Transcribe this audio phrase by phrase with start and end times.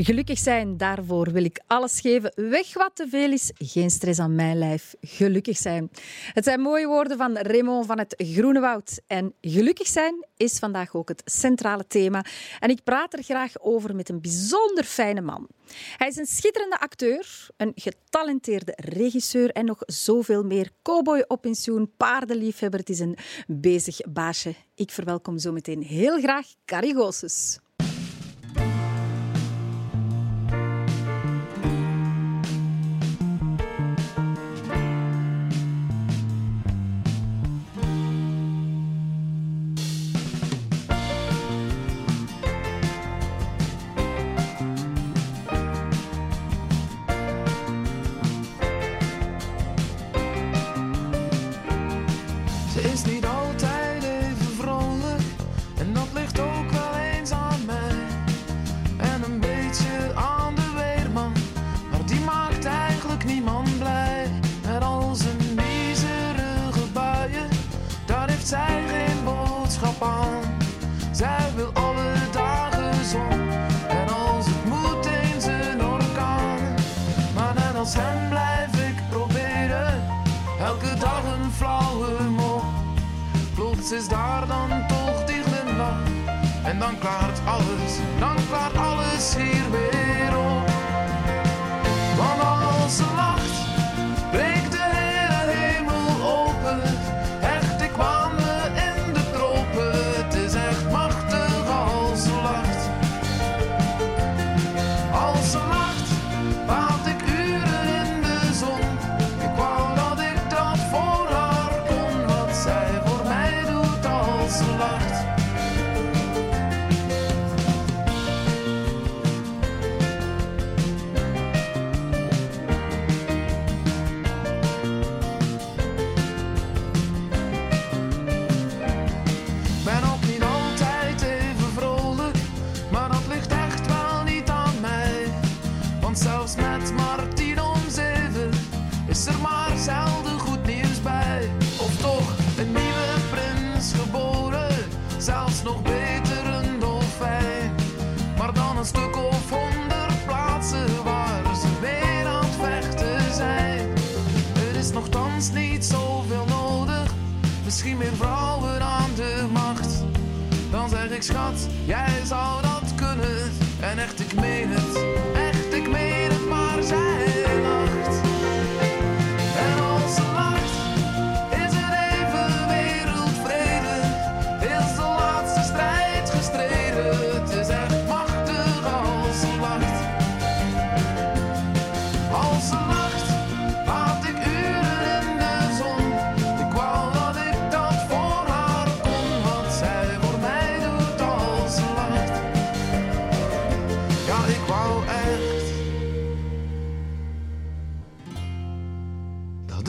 [0.00, 2.32] Gelukkig zijn, daarvoor wil ik alles geven.
[2.34, 4.94] Weg wat te veel is, geen stress aan mijn lijf.
[5.00, 5.90] Gelukkig zijn.
[6.32, 9.00] Het zijn mooie woorden van Raymond van het Groene Woud.
[9.06, 12.24] En gelukkig zijn is vandaag ook het centrale thema.
[12.58, 15.48] En ik praat er graag over met een bijzonder fijne man.
[15.96, 20.70] Hij is een schitterende acteur, een getalenteerde regisseur en nog zoveel meer.
[20.82, 24.54] Cowboy op pensioen, paardenliefhebber, het is een bezig baasje.
[24.74, 27.58] Ik verwelkom zometeen heel graag Carrie Goossens.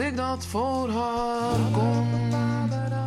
[0.09, 2.99] ik dat voor haar komt.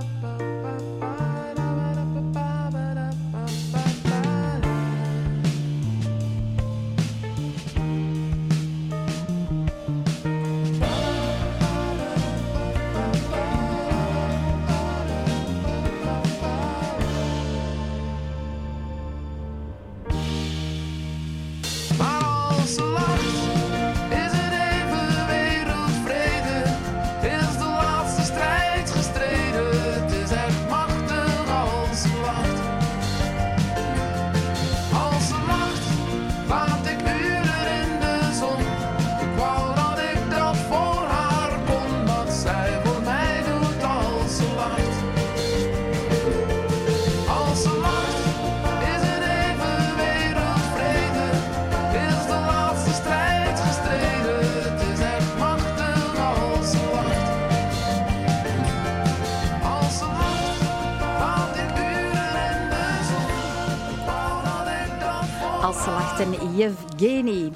[66.56, 67.52] Yevgeny.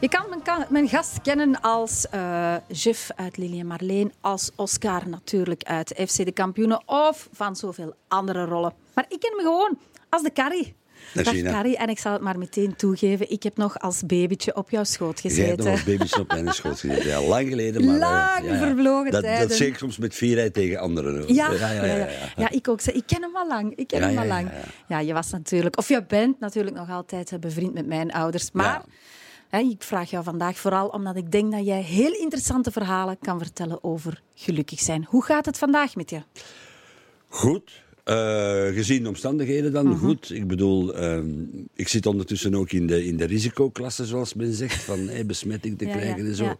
[0.00, 2.54] Je kan mijn, mijn, gast kennen als uh,
[3.16, 8.72] uit Lilian Marleen, als Oscar natuurlijk uit FC de Kampioenen of van zoveel andere rollen.
[8.94, 9.78] Maar ik ken hem gewoon
[10.08, 10.74] als de Carrie
[11.14, 13.30] Carrie, en ik zal het maar meteen toegeven.
[13.30, 15.70] Ik heb nog als babytje op jouw schoot Jij hebt nog gezeten.
[15.72, 17.06] als baby's op mijn schoot gezeten.
[17.06, 17.94] Ja, lang geleden, maar...
[17.94, 18.00] eh,
[18.44, 19.48] Lang vervlogen dat, tijden.
[19.48, 21.34] Dat zeg ik soms met fierheid tegen anderen.
[21.34, 22.08] Ja, ja, ja, ja, ja.
[22.36, 22.80] Ja, ik ook.
[22.80, 23.72] Zeg, Ik ken hem al lang.
[23.76, 24.48] Ik ken Ja, hem ja, al ja, lang.
[24.48, 24.60] ja.
[24.88, 28.50] Ja, je was natuurlijk, of je bent natuurlijk nog altijd eh, bevriend met mijn ouders.
[28.52, 28.82] Maar
[29.50, 29.58] Ja.
[29.58, 33.84] ik vraag jou vandaag vooral omdat ik denk dat jij heel interessante verhalen kan vertellen
[33.84, 35.04] over gelukkig zijn.
[35.08, 36.20] Hoe gaat het vandaag met je?
[37.28, 37.82] Goed.
[38.10, 39.96] Eh, gezien de omstandigheden dan Mhm.
[39.98, 40.30] goed.
[40.34, 41.24] Ik bedoel, ehm,
[41.74, 45.78] ik zit ondertussen ook in de, in de risicoklasse, zoals men zegt, van hey, besmetting
[45.78, 46.44] te Ja, ja, krijgen en zo.
[46.44, 46.56] ja.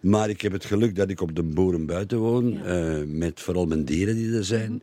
[0.00, 3.66] Maar ik heb het geluk dat ik op de boeren buiten woon, eh, met vooral
[3.66, 4.72] mijn dieren die er zijn.
[4.72, 4.80] Mhm.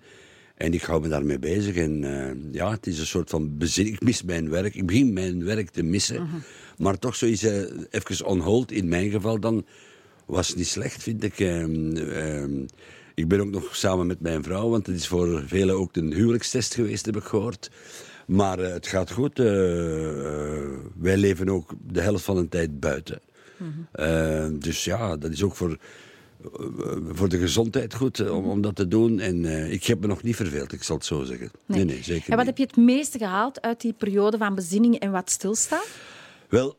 [0.55, 1.75] En ik hou me daarmee bezig.
[1.75, 3.85] En eh, ja, het is een soort van bezin.
[3.87, 4.75] Ik mis mijn werk.
[4.75, 6.21] Ik begin mijn werk te missen.
[6.21, 6.35] Mhm.
[6.77, 7.43] Maar toch zoiets
[7.89, 9.65] even on hold, in mijn geval dan,
[10.25, 11.39] was niet slecht, vind ik.
[13.17, 16.13] Ik ben ook nog samen met mijn vrouw, want het is voor velen ook een
[16.13, 17.69] huwelijkstest geweest, heb ik gehoord.
[18.27, 19.39] Maar eh, het gaat goed.
[19.39, 23.21] Eh, eh, wij leven ook de helft van de tijd buiten.
[23.91, 25.77] Eh, dus ja, dat is ook voor,
[27.11, 29.19] voor de gezondheid goed om, om dat te doen.
[29.19, 31.51] En ik heb me nog niet verveeld, ik zal het zo zeggen.
[31.65, 32.47] Nee, nee, zeker En wat niet.
[32.47, 35.83] heb je het meeste gehaald uit die periode van bezinning en wat stilstaan?
[36.49, 36.75] Wel,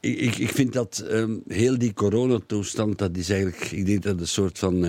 [0.00, 4.20] ik, ik, ik vind dat ehm, heel die coronatoestand, dat is eigenlijk, ik denk dat
[4.20, 4.84] een soort van,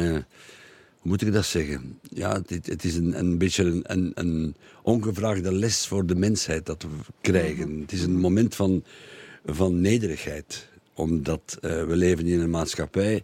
[0.99, 1.99] hoe moet ik dat zeggen?
[2.01, 6.65] Ja, het, het is een, een beetje een, een, een ongevraagde les voor de mensheid
[6.65, 7.79] dat we krijgen.
[7.79, 8.83] Het is een moment van,
[9.45, 13.23] van nederigheid, omdat eh, we leven in een maatschappij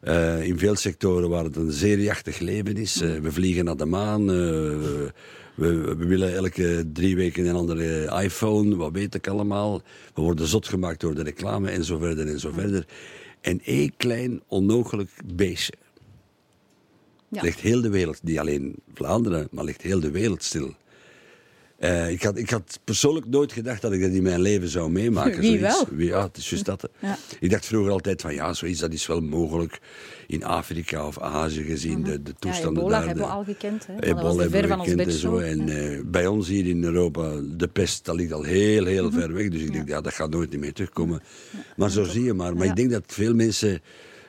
[0.00, 3.00] eh, in veel sectoren waar het een zeer jachtig leven is.
[3.00, 4.26] Eh, we vliegen naar de maan.
[4.26, 5.12] we,
[5.54, 8.76] we willen elke drie weken een andere iPhone.
[8.76, 9.82] Wat weet ik allemaal.
[10.14, 12.86] We worden zot gemaakt door de reclame en zo verder en zo verder.
[13.40, 15.72] En één klein onogelijk beestje.
[17.34, 17.42] Ja.
[17.42, 20.74] Ligt heel de wereld, niet alleen Vlaanderen, maar ligt heel de wereld stil.
[21.78, 24.90] Eh, ik, had, ik had persoonlijk nooit gedacht dat ik dat in mijn leven zou
[24.90, 25.40] meemaken.
[25.40, 25.84] Wie zoiets.
[25.84, 25.96] wel?
[25.96, 26.88] Wie- Ja, het is juist dat.
[26.98, 27.16] Ja.
[27.40, 29.80] Ik dacht vroeger altijd van ja, zoiets dat is wel mogelijk
[30.26, 32.28] in Afrika of Azië gezien de, de Mhm.
[32.28, 33.06] Ja, toestanden ebola daar.
[33.06, 33.86] hebben we al gekend.
[33.86, 33.94] Hè?
[34.02, 35.30] Ebola was hebben ver we van ons gekend en zo.
[35.30, 35.50] bedshow.
[35.60, 35.90] En Ja.
[35.96, 39.18] eh, bij ons hier in Europa, de pest, dat ligt al heel, heel Mhm.
[39.20, 39.48] ver weg.
[39.48, 41.22] Dus ik denk, ja, dat gaat nooit meer terugkomen.
[41.76, 42.54] Maar zo zie je maar.
[42.56, 42.70] Maar Ja.
[42.70, 43.80] ik denk dat veel mensen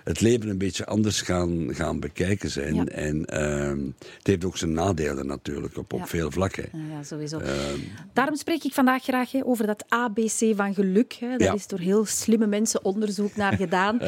[0.06, 2.76] het leven een beetje anders gaan, gaan bekijken zijn.
[2.76, 2.86] Ja.
[2.86, 3.80] En ehm,
[4.18, 6.08] het heeft ook zijn nadelen natuurlijk, op, op Ja.
[6.08, 6.70] veel vlakken.
[6.92, 7.38] Ja, sowieso.
[7.40, 7.80] Ehm.
[8.14, 11.14] Daarom spreek ik vandaag graag hè, over dat ABC van geluk.
[11.14, 11.38] Hè.
[11.38, 14.00] Daar is door heel slimme mensen onderzoek naar gedaan.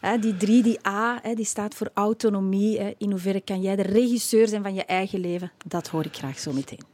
[0.00, 2.94] Hè, die drie, die A, hè, die staat voor autonomie.
[2.98, 5.50] In hoeverre kan jij de regisseur zijn van je eigen leven?
[5.66, 6.89] Dat hoor ik graag zo meteen.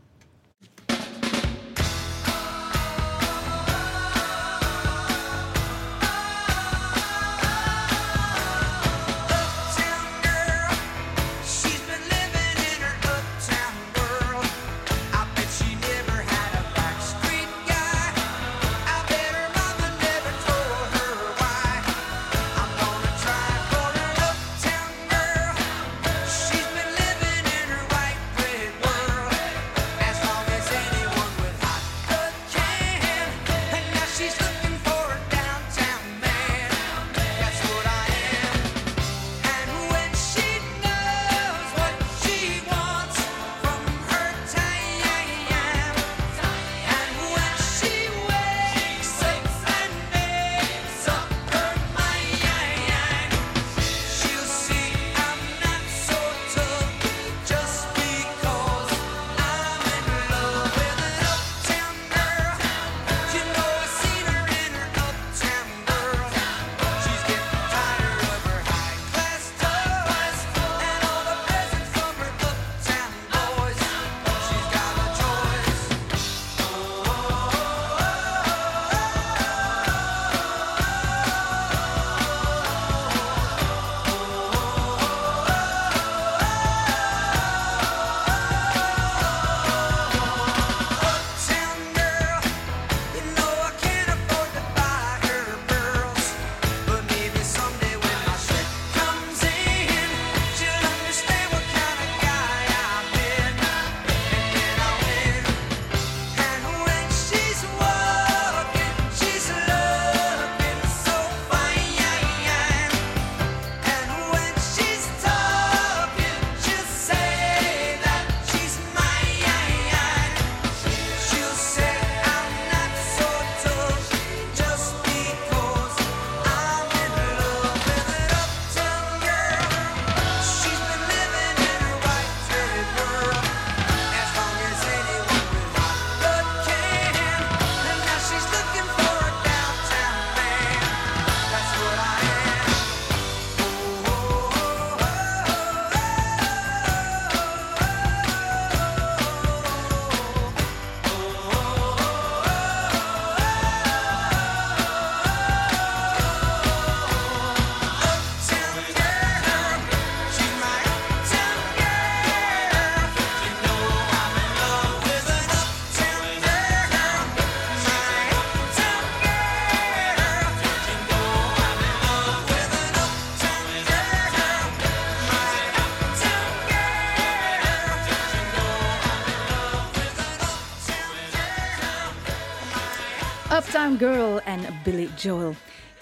[183.86, 185.54] Uptown Girl en Billy Joel.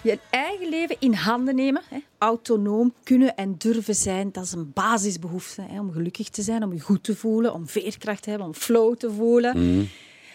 [0.02, 4.70] Je eigen leven in handen nemen, hè, autonoom kunnen en durven zijn, dat is een
[4.74, 5.62] basisbehoefte.
[5.62, 8.54] Hè, om gelukkig te zijn, om je goed te voelen, om veerkracht te hebben, om
[8.54, 9.54] flow te voelen.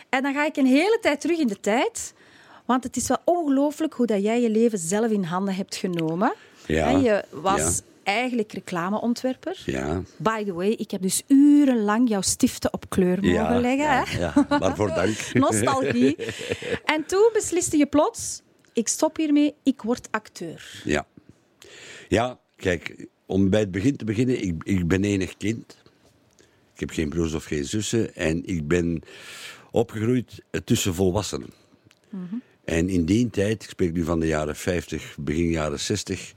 [0.09, 2.13] En dan ga ik een hele tijd terug in de tijd.
[2.65, 6.33] Want het is wel ongelooflijk hoe dat jij je leven zelf in handen hebt genomen.
[6.65, 7.83] Ja, Hè, Je was ja.
[8.09, 9.61] Eigenlijk reclameontwerper.
[9.65, 10.01] Ja.
[10.17, 13.77] By the way, ik heb dus urenlang jouw stiften op kleur mogen Ja, leggen.
[13.85, 14.19] ja, hè?
[14.19, 14.45] ja.
[14.59, 15.17] Waarvoor dank.
[15.33, 16.15] Nostalgie.
[16.85, 18.41] En toen besliste je plots,
[18.73, 20.81] ik stop hiermee, ik word acteur.
[20.83, 21.07] Ja.
[22.07, 25.77] Ja, kijk, om bij het begin te beginnen, ik, ik ben enig kind.
[26.73, 28.15] Ik heb geen broers of geen zussen.
[28.15, 29.01] En ik ben
[29.71, 31.49] opgegroeid tussen volwassenen.
[32.63, 36.33] En in die tijd, ik spreek nu van de jaren 50, begin jaren 60.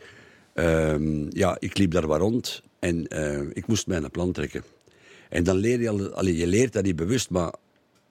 [0.55, 4.65] Ehm, ja, ik liep daar waar rond en eh, ik moest mij een plan trekken.
[5.29, 7.55] En dan leer je al, allee, je leert dat niet bewust, maar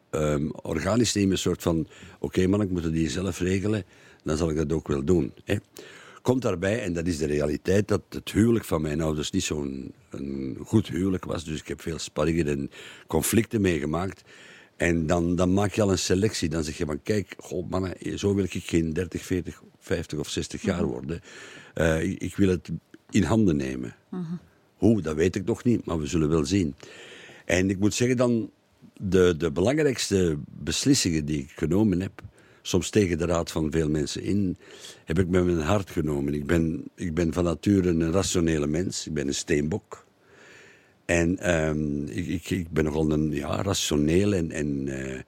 [0.09, 1.87] ehm, organisch neem je een soort van:
[2.19, 3.83] oké man, ik moet het hier zelf regelen,
[4.23, 5.33] dan zal ik dat ook wel doen.
[5.43, 5.55] Hè.
[6.21, 9.93] Komt daarbij, en dat is de realiteit, dat het huwelijk van mijn ouders niet zo'n
[10.65, 11.43] goed huwelijk was.
[11.43, 12.71] Dus ik heb veel sparringen en
[13.07, 14.21] conflicten meegemaakt.
[14.75, 16.49] En dan, dan maak je al een selectie.
[16.49, 20.29] Dan zeg je van, kijk, goh, mannen, zo wil ik geen 30, 40, 50 of
[20.29, 21.21] 60 jaar worden.
[21.73, 22.69] Eh, ik, ik wil het
[23.09, 23.95] in handen nemen.
[24.75, 26.75] Hoe, dat weet ik nog niet, maar we zullen wel zien.
[27.45, 28.49] En ik moet zeggen dan,
[29.01, 32.21] de, de belangrijkste beslissingen die ik genomen heb,
[32.61, 34.57] soms tegen de raad van veel mensen in,
[35.05, 36.33] heb ik met mijn hart genomen.
[36.33, 40.05] Ik ben, ik ben van nature een rationele mens, ik ben een steenbok.
[41.05, 45.19] En ehm, ik, ik, ik ben nogal een ja, rationeel en, en eh,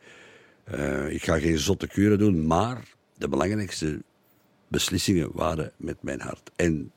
[0.63, 2.83] eh, ik ga geen zotte kuren doen, maar
[3.17, 4.01] de belangrijkste
[4.73, 6.51] beslissingen waren met mijn hart.
[6.55, 6.91] En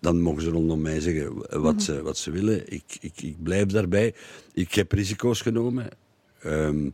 [0.00, 2.72] dan mogen ze rondom mij zeggen wat, ze, wat ze willen.
[2.72, 4.14] Ik, ik, ik blijf daarbij.
[4.52, 5.88] Ik heb risico's genomen.
[6.42, 6.88] Ehm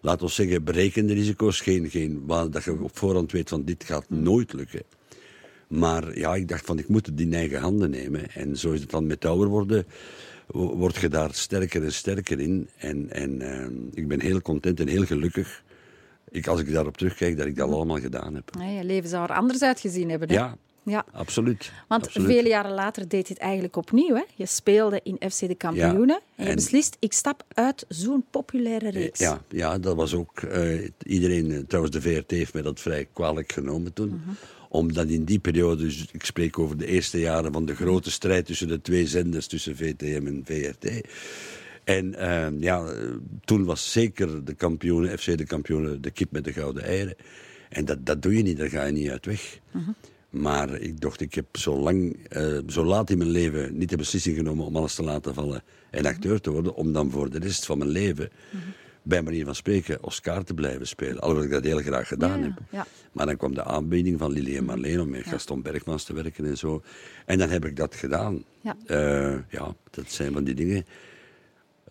[0.00, 1.60] laat ons zeggen, berekende risico's.
[1.60, 4.82] Geen, geen, waar dat je op voorhand weet van dit gaat nooit lukken.
[5.68, 8.30] Maar ja, ik dacht van ik moet het in eigen handen nemen.
[8.30, 9.84] En zo is het dan met ouder worden.
[10.46, 12.68] wo- Word je daar sterker en sterker in.
[12.76, 15.62] En, en ehm, ik ben heel content en heel gelukkig.
[16.32, 18.54] Ik, als ik daarop terugkijk, dat ik dat allemaal gedaan heb.
[18.56, 20.28] Nee, je leven zou er anders uitgezien hebben.
[20.28, 20.34] Hè?
[20.34, 21.04] Ja, ja.
[21.12, 21.72] absoluut.
[21.88, 22.28] Want absoluut.
[22.28, 24.14] vele jaren later deed je het eigenlijk opnieuw.
[24.14, 24.22] Hè?
[24.34, 26.20] Je speelde in FC de Kampioenen.
[26.36, 29.18] En je en- beslist, ik stap uit zo'n populaire reeks.
[29.20, 30.40] Ja, ja, dat was ook.
[30.40, 34.08] eh, iedereen, eh, trouwens, de VRT heeft mij dat vrij kwalijk genomen toen.
[34.08, 34.30] Mhm.
[34.68, 38.46] Omdat in die periode, dus ik spreek over de eerste jaren van de grote strijd
[38.46, 40.90] tussen de twee zenders, tussen VTM en VRT.
[41.84, 42.94] En eh, ja,
[43.44, 47.14] toen was zeker de kampioenen, FC de kampioenen, de kip met de gouden eieren.
[47.68, 49.58] En dat, dat doe je niet, daar ga je niet uit weg.
[50.30, 53.96] Maar ik dacht, ik heb zo, lang, eh, zo laat in mijn leven niet de
[53.96, 57.38] beslissing genomen om alles te laten vallen en acteur te worden, om dan voor de
[57.38, 58.30] rest van mijn leven,
[59.02, 61.20] bij manier van spreken, Oscar te blijven spelen.
[61.20, 62.58] Alhoewel ik dat heel graag gedaan Ja, heb.
[62.70, 62.86] ja.
[63.12, 66.44] Maar dan kwam de aanbieding van Lili en Marleen om met Gaston Bergmans te werken
[66.44, 66.82] en zo.
[67.26, 68.44] En dan heb ik dat gedaan.
[68.60, 68.76] Ja.
[68.86, 70.84] Eh, ja, dat zijn van die dingen.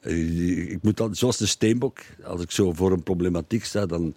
[0.01, 4.13] Eh, Ik moet dan, zoals de steenbok, als ik zo voor een problematiek sta, dan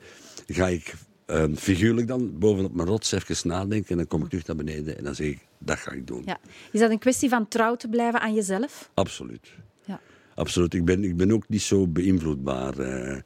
[0.46, 0.94] ga ik
[1.26, 4.98] eh, figuurlijk dan bovenop mijn rots even nadenken en dan kom ik terug naar beneden
[4.98, 6.22] en dan zeg ik, dat ga ik doen.
[6.26, 6.38] Ja.
[6.72, 8.90] Is dat een kwestie van trouw te blijven aan jezelf?
[8.94, 9.52] Absoluut.
[9.84, 10.00] Ja.
[10.34, 10.74] Absoluut.
[10.74, 12.78] Ik ben, ik ben ook niet zo beïnvloedbaar.
[12.78, 13.20] eh.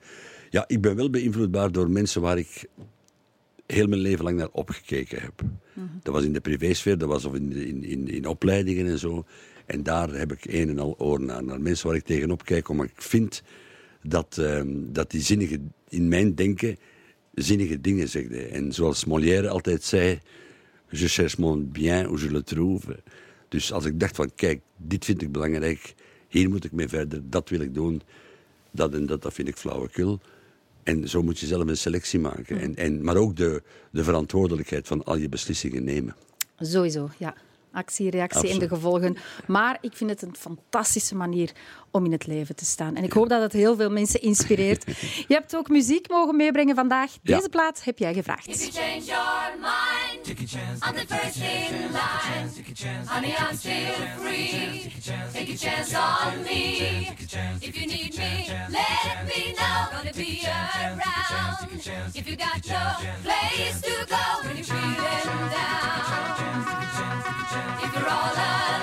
[0.51, 2.65] ja, ik ben wel beïnvloedbaar door mensen waar ik
[3.67, 5.43] heel mijn leven lang naar opgekeken heb.
[6.03, 9.25] Dat was in de privésfeer, dat was of in, in, in opleidingen en zo.
[9.69, 11.45] En daar heb ik een en al oor naar.
[11.45, 13.43] Naar mensen waar ik tegenop kijk, omdat ik vind
[14.03, 16.77] dat, ehm, dat die zinnige, in mijn denken,
[17.35, 18.51] zinnige dingen zegden.
[18.51, 20.21] En zoals Molière altijd zei,
[20.89, 23.03] je cherche mon bien où je le trouve.
[23.49, 25.95] Dus als ik dacht van, kijk, dit vind ik belangrijk,
[26.29, 28.03] hier moet ik mee verder, dat wil ik doen,
[28.71, 30.21] dat en dat, dat vind ik flauwekul.
[30.83, 32.61] En zo moet je zelf een selectie maken.
[32.61, 36.17] En, en, maar ook de, de verantwoordelijkheid van al je beslissingen nemen.
[36.59, 37.35] Sowieso, ja.
[37.73, 38.69] Actie, reactie en de Absoluut.
[38.75, 39.17] gevolgen.
[39.47, 41.53] Maar ik vind het een fantastische manier
[41.91, 42.97] om in het leven te staan.
[42.97, 44.85] En ik hoop dat het heel veel mensen inspireert.
[45.29, 47.13] Je hebt ook muziek mogen meebrengen vandaag.
[47.23, 47.37] Ja.
[47.37, 48.47] Deze plaat heb jij gevraagd.
[48.49, 52.51] If you change your mind, Take a chance, I'm the first in line.
[52.57, 54.93] take a chance, Honey, I'm still free.
[55.33, 57.07] Take a chance on me.
[57.61, 59.89] If you need me, let me know.
[59.93, 61.69] Gonna be around.
[62.15, 66.08] If you got no place to go when you're feeling down.
[67.91, 68.78] If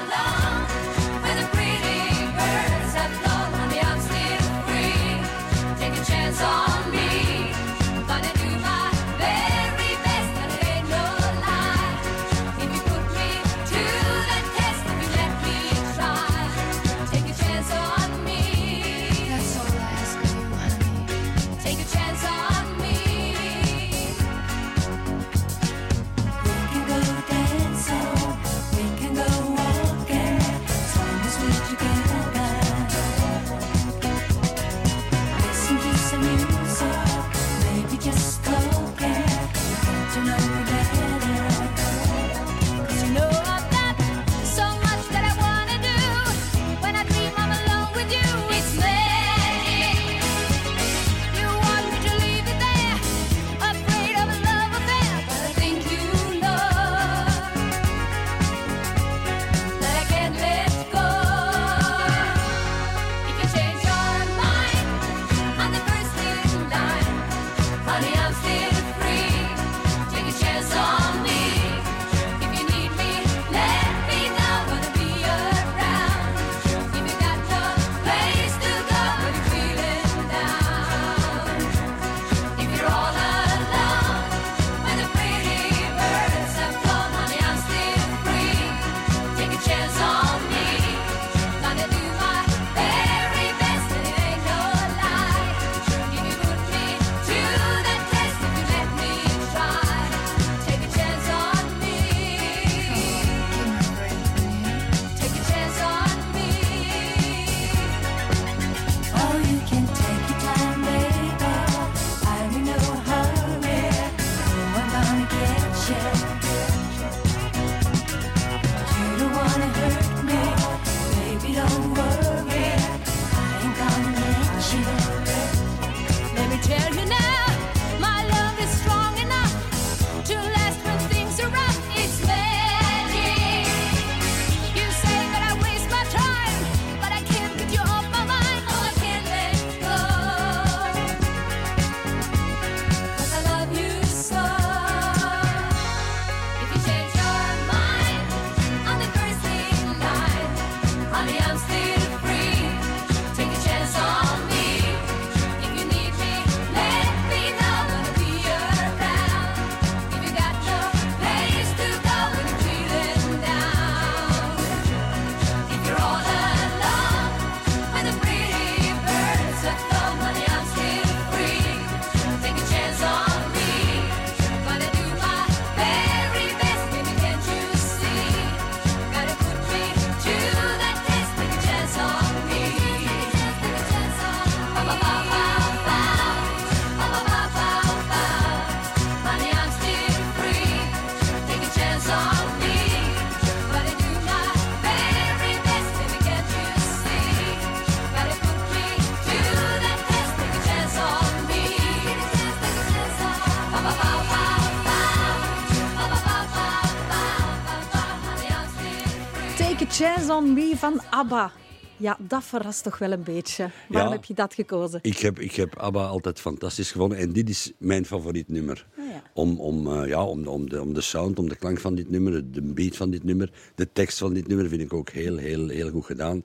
[211.09, 211.51] ABBA.
[211.97, 213.69] Ja, dat verrast toch wel een beetje.
[213.89, 214.15] Waarom Ja.
[214.17, 214.99] heb je dat gekozen?
[215.01, 217.17] Ik heb, ik heb ABBA altijd fantastisch gevonden.
[217.17, 218.85] En dit is mijn favoriet nummer.
[218.97, 219.23] Ah, ja.
[219.33, 222.09] Om, om, eh, ja, om, om, de, om de sound, om de klank van dit
[222.09, 225.37] nummer, de beat van dit nummer, de tekst van dit nummer vind ik ook heel,
[225.37, 226.43] heel, heel goed gedaan.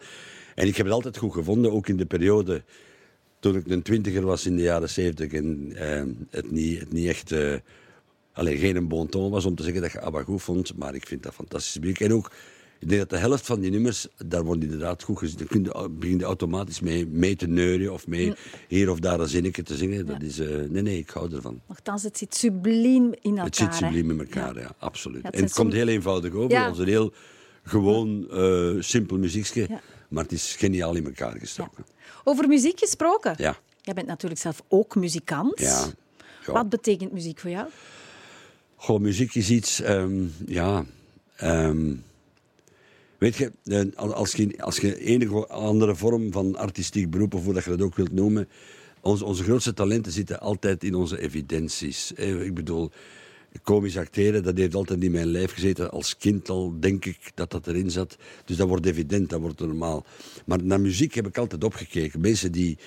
[0.54, 2.62] En ik heb het altijd goed gevonden, ook in de periode
[3.40, 7.08] toen ik een twintiger was in de jaren zeventig en eh, het, niet, het niet
[7.08, 7.32] echt...
[7.32, 7.54] eh
[8.32, 11.06] alleen geen bon ton was om te zeggen dat je ABBA goed vond, maar ik
[11.06, 12.00] vind dat fantastische muziek.
[12.00, 12.32] En ook,
[12.81, 15.38] ik denk dat de helft van die nummers, daar wordt inderdaad goed gezien.
[15.38, 18.33] Dan kun je, begin je automatisch mee, mee te neuren of mee
[18.69, 20.07] hier of daar een zinnetje te zingen.
[20.07, 21.61] Dat is, eh, nee, nee, ik hou ervan.
[21.69, 23.45] Nochtans, het zit subliem in elkaar.
[23.45, 25.23] het zit subliem in elkaar, ja, absoluut.
[25.23, 26.66] Het en het komt heel eenvoudig over, Ja.
[26.69, 27.12] als een heel
[27.62, 29.69] gewoon, eh, simpel muziekje.
[30.09, 31.85] Maar het is geniaal in elkaar gestoken.
[32.25, 33.35] Over muziek gesproken.
[33.37, 33.57] Ja.
[33.83, 35.61] Jij bent natuurlijk zelf ook muzikant.
[35.61, 35.87] Ja.
[36.47, 36.53] Ja.
[36.53, 37.69] Wat betekent muziek voor jou?
[38.77, 40.85] Goh, muziek is iets, ehm, ja.
[41.37, 41.93] ehm,
[43.20, 47.54] weet je, eh, als je, als je enige andere vorm van artistiek beroep, of hoe
[47.54, 48.48] dat je dat ook wilt noemen,
[49.00, 52.12] onze, onze grootste talenten zitten altijd in onze evidenties.
[52.12, 52.90] Ik bedoel,
[53.62, 55.90] komisch acteren, dat heeft altijd in mijn lijf gezeten.
[55.90, 58.16] Als kind al denk ik dat dat erin zat.
[58.44, 60.04] Dus dat wordt evident, dat wordt normaal.
[60.46, 62.20] Maar naar muziek heb ik altijd opgekeken.
[62.20, 62.78] Mensen die,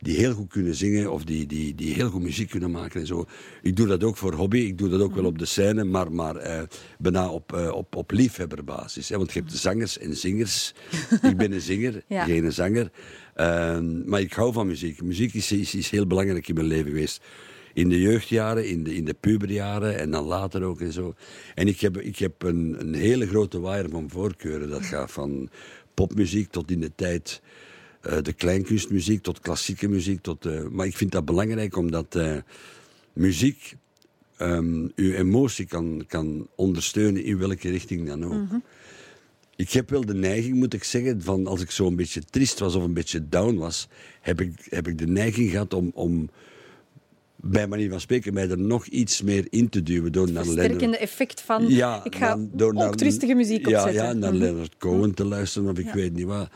[0.00, 3.06] die heel goed kunnen zingen of die, die, die heel goed muziek kunnen maken en
[3.06, 3.24] zo.
[3.62, 6.12] Ik doe dat ook voor hobby, ik doe dat ook wel op de scène, maar,
[6.12, 6.62] maar eh,
[6.98, 9.08] bijna op, eh, op, op liefhebberbasis.
[9.08, 9.16] Hè?
[9.16, 10.74] Want je hebt zangers en zingers.
[11.22, 12.24] ik ben een zinger, Ja.
[12.24, 12.90] geen zanger.
[13.34, 15.02] Ehm, maar ik hou van muziek.
[15.02, 17.22] Muziek is, is, is heel belangrijk in mijn leven geweest.
[17.74, 21.14] In de jeugdjaren, in de, in de puberjaren en dan later ook en zo.
[21.54, 24.68] En ik heb, ik heb een, een hele grote waaier van voorkeuren.
[24.70, 25.50] Dat gaat van
[25.94, 27.40] popmuziek tot in de tijd
[28.00, 30.22] de kleinkunstmuziek, tot klassieke muziek.
[30.22, 32.36] Tot, eh, maar ik vind dat belangrijk omdat eh,
[33.12, 33.76] muziek
[34.36, 38.48] ehm, uw emotie kan, kan ondersteunen in welke richting dan ook.
[39.56, 42.58] Ik heb wel de neiging, moet ik zeggen, van als ik zo een beetje triest
[42.58, 43.88] was of een beetje down was,
[44.20, 46.30] heb ik, heb ik de neiging gehad om, om
[47.36, 50.96] bij manier van spreken mij er nog iets meer in te duwen door naar Leonard
[50.96, 54.04] effect van, ja, ik ga dan door ook naar- tristige muziek ja, opzetten.
[54.06, 54.42] Ja, naar Mhm.
[54.42, 56.50] Leonard Cohen te luisteren of ik weet niet wat.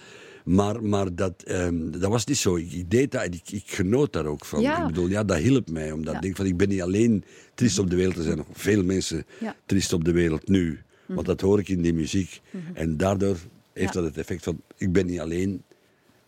[0.45, 2.57] Maar, maar dat, ehm, dat was niet zo.
[2.57, 4.61] Ik, deed dat en ik, ik genoot daar ook van.
[4.61, 4.81] Ja.
[4.81, 5.93] Ik bedoel, ja, dat hielp mij.
[5.93, 6.07] Omdat.
[6.07, 6.17] Mhm.
[6.17, 8.17] ik denk van, ik ben niet alleen triest op de wereld.
[8.17, 9.27] Er zijn nog veel mensen.
[9.41, 9.51] Mhm.
[9.67, 10.79] triest op de wereld nu.
[11.07, 12.41] Want dat hoor ik in die muziek.
[12.75, 13.37] En daardoor
[13.73, 15.63] heeft dat het effect van, ik ben niet alleen.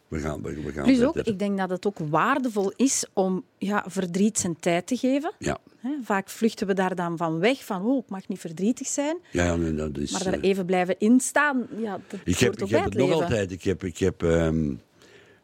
[0.08, 1.32] We gaan, we, we gaan Plus ook, verder.
[1.32, 5.32] ik denk dat het ook waardevol is om ja, verdriet zijn tijd te geven.
[5.38, 5.58] Ja,
[6.02, 9.16] Vaak vluchten we daar dan van weg, van oh, ik mag niet verdrietig zijn.
[9.30, 10.10] ja, ja nee, dat is...
[10.12, 13.50] Maar daar eh, even blijven instaan, ja, dat Ik heb, ik heb het nog altijd.
[13.52, 14.74] Ik heb, ik heb ehm,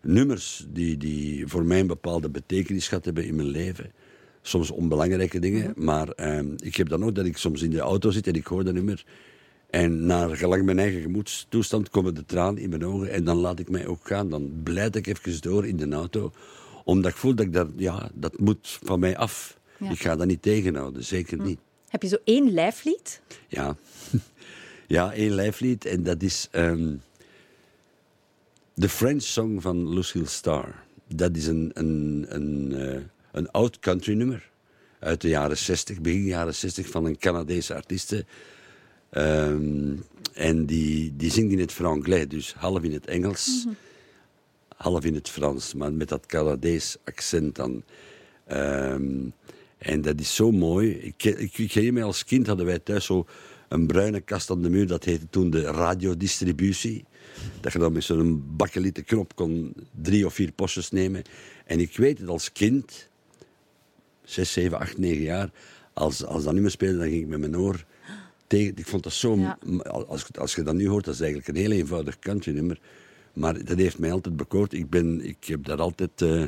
[0.01, 3.93] nummers die, die voor mij een bepaalde betekenis gehad hebben in mijn leven.
[4.43, 5.85] Soms onbelangrijke dingen, Mhm.
[5.85, 8.47] maar ehm, ik heb dan ook dat ik soms in de auto zit en ik
[8.47, 9.05] hoor dat nummer.
[9.71, 13.59] En naar gelang mijn eigen gemoedstoestand komen de tranen in mijn ogen en dan laat
[13.59, 14.29] ik mij ook gaan.
[14.29, 16.33] Dan blijd ik even door in de auto,
[16.85, 19.61] omdat ik voel dat ik daar, ja, dat moet van mij af.
[19.83, 19.91] Ja.
[19.91, 21.59] Ik ga dat niet tegenhouden, zeker niet.
[21.89, 23.21] Heb je zo één lijflied?
[23.49, 23.77] Ja,
[24.87, 25.85] ja één lijflied.
[25.85, 26.95] En dat is ehm,
[28.75, 30.75] de French Song van Lucille Starr.
[31.07, 33.01] Dat is een, een, een, eh,
[33.33, 34.51] een oud country nummer
[34.99, 38.25] uit de jaren 60, begin jaren 60, van een Canadese artieste.
[39.11, 39.95] Ehm,
[40.33, 43.67] en die, die zingt in het franglais, dus half in het Engels,
[44.77, 47.83] half in het Frans, maar met dat Canadees accent dan.
[48.47, 49.29] Ehm,
[49.83, 50.91] en dat is zo mooi.
[50.91, 53.27] Ik, ik, ik herinner me als kind hadden wij thuis zo
[53.69, 54.87] een bruine kast aan de muur.
[54.87, 57.05] Dat heette toen de radiodistributie.
[57.61, 61.23] Dat je dan met zo'n bakkelieten knop kon drie of vier postjes nemen.
[61.65, 63.09] En ik weet het als kind,
[64.25, 65.51] zes, zeven, acht, negen jaar,
[65.93, 67.85] als, als dat nummer speelde, dan ging ik met mijn oor
[68.47, 68.77] tegen.
[68.77, 69.37] Ik vond dat zo.
[69.37, 69.59] Ja.
[69.83, 72.81] Als, als je dat nu hoort, dat is eigenlijk een heel eenvoudig country nummer.
[73.33, 74.73] Maar dat heeft mij altijd bekoord.
[74.73, 76.43] Ik, ben, ik heb daar altijd eh,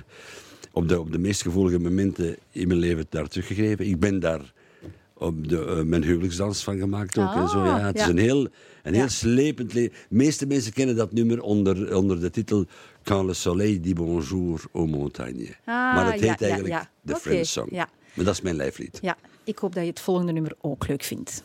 [0.74, 3.86] op, de, op de meest gevoelige momenten in mijn leven daar teruggegrepen.
[3.86, 4.52] Ik ben daar
[5.14, 7.34] op de, eh, mijn huwelijksdans van gemaakt ook.
[7.34, 7.86] en zo, Ah, ja.
[7.86, 8.40] Het is een heel,
[8.82, 8.98] een Ja.
[8.98, 9.72] heel slepend...
[9.74, 12.66] Le- De meeste mensen kennen dat nummer onder, onder de titel
[13.02, 15.48] Quand le soleil dit bonjour aux montagnes.
[15.64, 17.68] Ah, maar het heet eigenlijk Oké, French Song.
[17.70, 17.88] ja.
[18.14, 18.98] Maar dat is mijn lijflied.
[19.02, 21.42] Ja, ik hoop dat je het volgende nummer ook leuk vindt.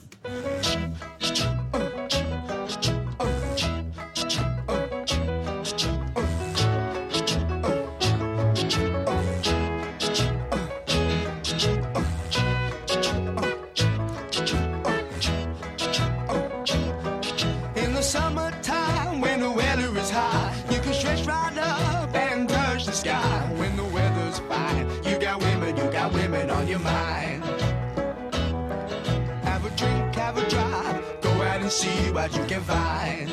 [29.79, 33.31] Drink, have a drive, go out and see what you can find.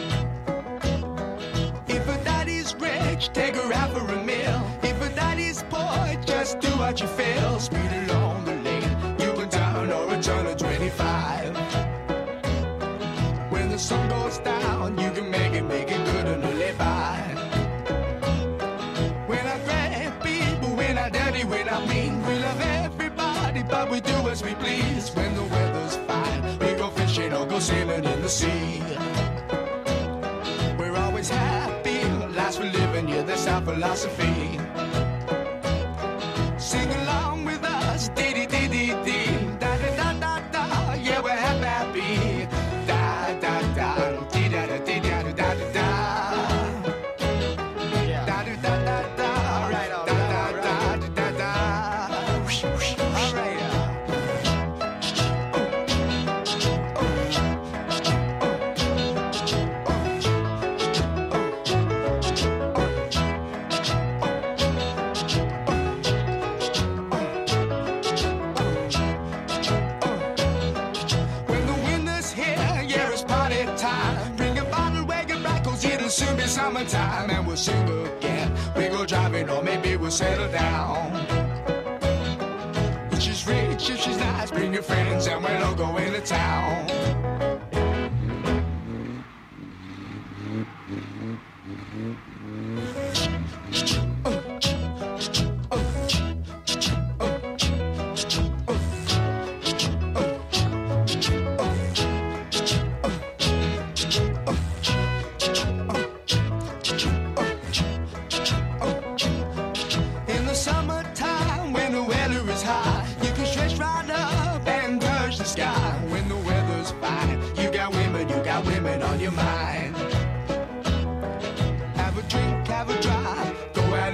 [1.88, 4.60] If a daddy's rich, take her out for a meal.
[4.82, 7.58] If a daddy's poor, just do what you feel.
[7.58, 11.56] Speed along the lane, you can turn or a turn of 25.
[13.50, 17.18] When the sun goes down, you can make it, make it good and live by.
[19.26, 24.00] When I grab people, when I dirty, when I mean, we love everybody, but we
[24.00, 25.10] do as we please.
[25.16, 25.55] When the
[27.60, 28.82] sailing in the sea.
[30.78, 34.58] We're always happy, last we're living, yeah, that's our philosophy.
[76.66, 77.30] Summertime.
[77.30, 78.52] And we'll sing again.
[78.76, 81.12] We go driving, or maybe we'll settle down.
[83.12, 87.25] If she's rich, if she's nice, bring your friends, and we'll all go into town.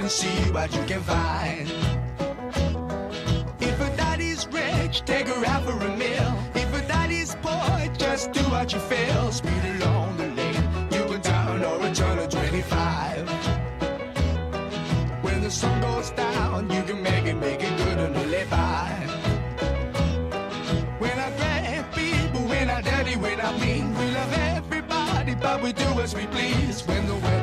[0.03, 1.71] And see what you can find.
[3.61, 6.31] If a daddy's rich, take her out for a meal.
[6.53, 9.31] If a daddy's poor, just do what you feel.
[9.31, 13.29] Speed along the lane, you can turn or a turn of 25.
[15.23, 18.89] When the sun goes down, you can make it, make it good and live by.
[20.99, 25.71] When I grab people, when I dirty, when I mean, we love everybody, but we
[25.71, 26.85] do as we please.
[26.85, 27.42] When the weather's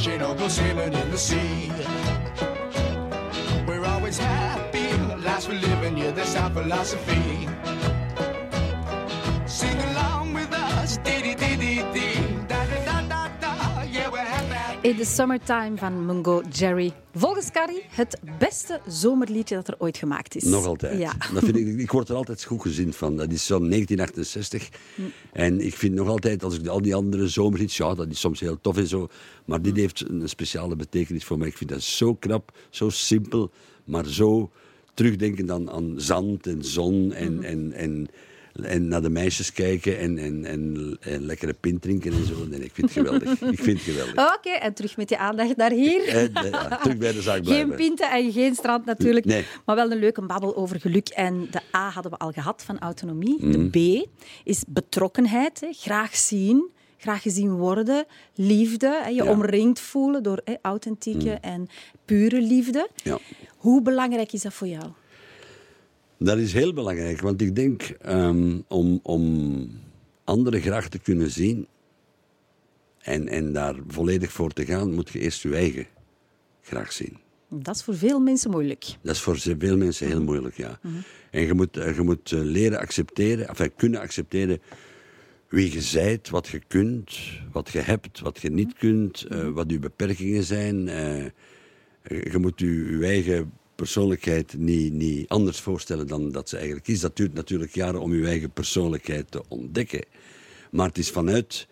[0.00, 1.70] go fishing or go sailing in the sea.
[3.66, 7.48] We're always happy, last we're living, yeah, that's our philosophy.
[14.90, 16.92] In the Summertime van Mungo Jerry.
[17.14, 20.44] Volgens Carrie het beste zomerliedje dat er ooit gemaakt is.
[20.44, 20.98] Nog altijd.
[20.98, 21.12] Ja.
[21.32, 23.16] Dat vind ik, ik word er altijd goed gezien van.
[23.16, 24.68] Dat is zo'n 1968.
[25.32, 27.76] En ik vind nog altijd, als ik al die andere zomerhits...
[27.76, 29.08] Ja, dat is soms heel tof en zo.
[29.44, 31.48] Maar dit heeft een speciale betekenis voor mij.
[31.48, 33.50] Ik vind dat zo knap, zo simpel,
[33.84, 34.50] maar zo
[34.94, 38.08] terugdenken aan, aan zand en zon en, en, en,
[38.62, 42.46] en naar de meisjes kijken en, en, en, en lekkere pint drinken en zo.
[42.48, 43.40] Nee, ik vind het geweldig.
[43.58, 44.36] ik vind het geweldig.
[44.36, 46.08] Oké, en terug met je aandacht naar hier.
[46.08, 47.66] En, eh, ja, terug bij de zaak blijven.
[47.68, 49.24] Geen pinten en geen strand natuurlijk.
[49.26, 49.44] Nee.
[49.64, 51.08] Maar wel een leuke babbel over geluk.
[51.08, 53.36] En de A hadden we al gehad van autonomie.
[53.46, 53.68] Mhm.
[53.70, 54.08] De B
[54.44, 55.60] is betrokkenheid.
[55.60, 55.68] Hè.
[55.72, 58.04] Graag zien, graag gezien worden.
[58.34, 59.30] Liefde, je Ja.
[59.30, 61.68] omringd voelen door authentieke en
[62.04, 62.88] pure liefde.
[63.02, 63.18] Ja.
[63.56, 64.84] Hoe belangrijk is dat voor jou?
[66.22, 69.70] Dat is heel belangrijk, want ik denk ehm, om, om
[70.24, 71.66] anderen graag te kunnen zien
[72.98, 75.86] en, en daar volledig voor te gaan, moet je eerst je eigen
[76.62, 77.16] graag zien.
[77.48, 78.84] Dat is voor veel mensen moeilijk.
[79.02, 80.80] Dat is voor veel mensen heel moeilijk, ja.
[81.30, 84.60] En je moet, eh, je moet eh, leren accepteren, enfin kunnen accepteren
[85.48, 87.18] wie je zijt, wat je kunt,
[87.52, 90.84] wat je hebt, wat je niet kunt, eh, wat je beperkingen zijn.
[92.02, 97.00] je moet je, je eigen persoonlijkheid niet, niet anders voorstellen dan dat ze eigenlijk is.
[97.00, 100.04] Dat duurt natuurlijk jaren om je eigen persoonlijkheid te ontdekken.
[100.70, 101.66] Maar het is vanuit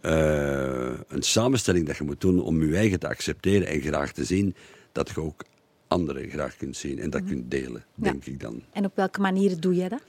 [0.00, 4.24] eh, een samenstelling dat je moet doen om je eigen te accepteren en graag te
[4.24, 4.54] zien,
[4.92, 5.44] dat je ook
[5.88, 8.62] anderen graag kunt zien en dat kunt delen, denk ik dan.
[8.72, 10.02] En op welke manier doe jij dat?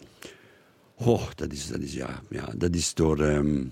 [0.96, 3.20] Oh, dat is, dat is, ja, ja, dat is door.
[3.20, 3.64] ehm,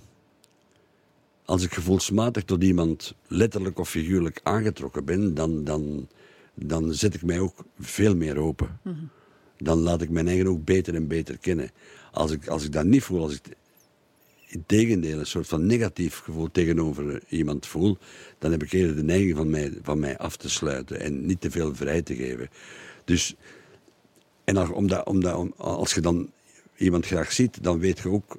[1.45, 6.08] als ik gevoelsmatig tot iemand letterlijk of figuurlijk aangetrokken ben, dan, dan,
[6.65, 8.80] dan zet ik mij ook veel meer open.
[9.58, 11.72] Dan laat ik mijn eigen ook beter en beter kennen.
[12.12, 13.58] Als ik, als ik dat niet voel, als ik
[14.48, 17.98] in tegendeel een soort van negatief gevoel tegenover iemand voel,
[18.38, 21.41] dan heb ik eerder de neiging van mij, van mij af te sluiten en niet
[21.41, 22.50] te veel vrij te geven.
[23.06, 23.36] Dus
[24.43, 26.32] en als, omdat, omdat, om- als je dan
[26.78, 28.38] iemand graag ziet, dan weet je ook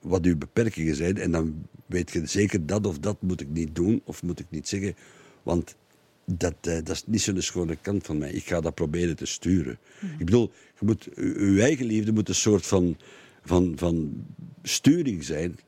[0.00, 1.16] wat uw beperkingen zijn.
[1.18, 4.46] En dan weet je zeker dat of dat moet ik niet doen of moet ik
[4.48, 4.94] niet zeggen.
[5.42, 5.76] Want
[6.24, 8.30] dat, eh, dat is niet zo'n schone kant van mij.
[8.30, 9.78] Ik ga dat proberen te sturen.
[10.18, 12.96] Ik bedoel, je moet, uw eigen liefde moet een soort van,
[13.44, 14.24] van, van
[14.62, 15.58] sturing zijn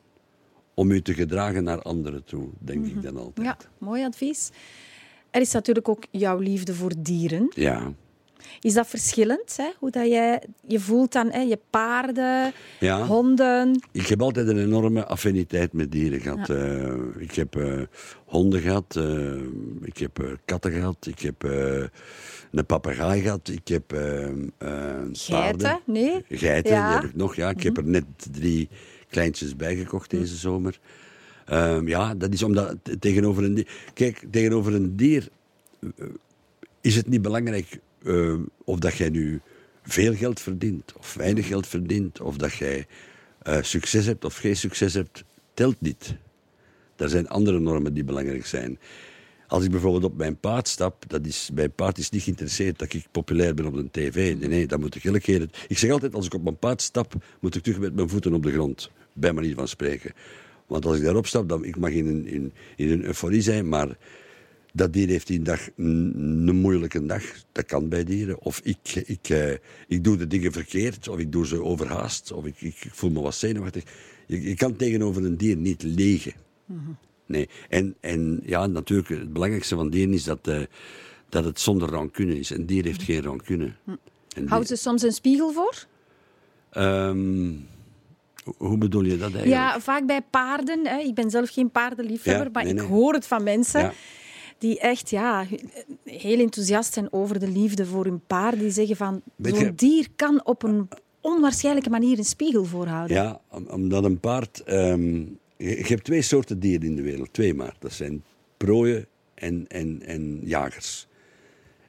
[0.74, 3.46] om u te gedragen naar anderen toe, denk ik dan altijd.
[3.46, 4.50] Ja, mooi advies.
[5.30, 7.50] Er is natuurlijk ook jouw liefde voor dieren.
[7.54, 7.94] ja.
[8.61, 9.68] Is dat verschillend, hè?
[9.78, 11.40] hoe dat jij je voelt dan hè?
[11.40, 13.07] je paarden, Ja.
[13.07, 13.80] honden?
[13.92, 16.50] Ik heb altijd een enorme affiniteit met dieren gehad.
[16.50, 17.80] Eh, ik heb eh,
[18.24, 19.35] honden gehad, eh,
[19.83, 21.42] ik heb katten gehad, ik heb
[22.52, 24.00] een papegaai gehad, ik heb eh,
[24.59, 25.16] paarden.
[25.16, 25.80] Geiten?
[25.87, 26.24] Nee?
[26.28, 26.80] Geiten, Ja.
[26.80, 26.88] Mhm.
[26.92, 27.37] die heb ik nog.
[27.37, 27.50] Ja.
[27.50, 28.68] Ik heb er net drie
[29.09, 30.78] kleintjes bijgekocht deze zomer.
[31.44, 33.68] Ehm, ja, dat is omdat tegenover een dier...
[33.94, 35.28] Kijk, tegenover een dier
[36.80, 39.40] is het niet belangrijk eh, of dat jij nu
[39.82, 42.86] veel geld verdient of weinig geld verdient, of dat jij
[43.42, 46.14] eh, succes hebt of geen succes hebt, telt niet.
[46.96, 48.78] Er zijn andere normen die belangrijk zijn.
[49.46, 52.92] Als ik bijvoorbeeld op mijn paard stap, dat is, mijn paard is niet geïnteresseerd dat
[52.92, 54.14] ik populair ben op de tv.
[54.14, 55.48] Nee, nee, dat moet ik keer...
[55.68, 58.34] Ik zeg altijd, als ik op mijn paard stap, moet ik terug met mijn voeten
[58.34, 58.90] op de grond.
[59.12, 60.12] Bij manier van spreken.
[60.66, 63.96] Want als ik daarop stap, dan ik mag in in, in een euforie zijn, maar
[64.76, 67.22] dat dier heeft die dag een, moeilijke dag.
[67.52, 68.40] Dat kan bij dieren.
[68.40, 69.52] Of ik, ik, eh,
[69.88, 73.10] ik doe de dingen verkeerd, of ik doe ze overhaast, of ik, ik, ik voel
[73.10, 73.82] me wat zenuwachtig.
[74.26, 76.32] Je, je kan tegenover een dier niet liegen.
[77.26, 77.48] Nee.
[77.68, 80.60] En, en ja, natuurlijk, het belangrijkste van dieren is dat, eh,
[81.28, 82.50] dat het zonder rancune is.
[82.50, 83.72] Een dier heeft geen rancune.
[84.37, 85.87] Een Houdt ze soms een spiegel voor?
[86.70, 87.52] Ehm,
[88.56, 89.46] hoe- bedoel je dat eigenlijk?
[89.46, 90.87] Ja, vaak bij paarden.
[90.87, 90.98] Hè.
[90.98, 92.87] Ik ben zelf geen paardenliefhebber, Ja, maar ik nee.
[92.87, 93.92] hoor het van mensen Ja.
[94.58, 95.46] Die echt ja,
[96.04, 98.58] heel enthousiast zijn over de liefde voor hun paard.
[98.58, 100.88] Die zeggen van, zo'n dier kan op een
[101.20, 103.16] onwaarschijnlijke manier een spiegel voorhouden.
[103.16, 104.62] Ja, om- omdat een paard.
[104.66, 107.76] je, je hebt twee soorten dieren in de wereld, twee maar.
[107.78, 108.22] Dat zijn
[108.56, 111.06] prooien en, en, en jagers.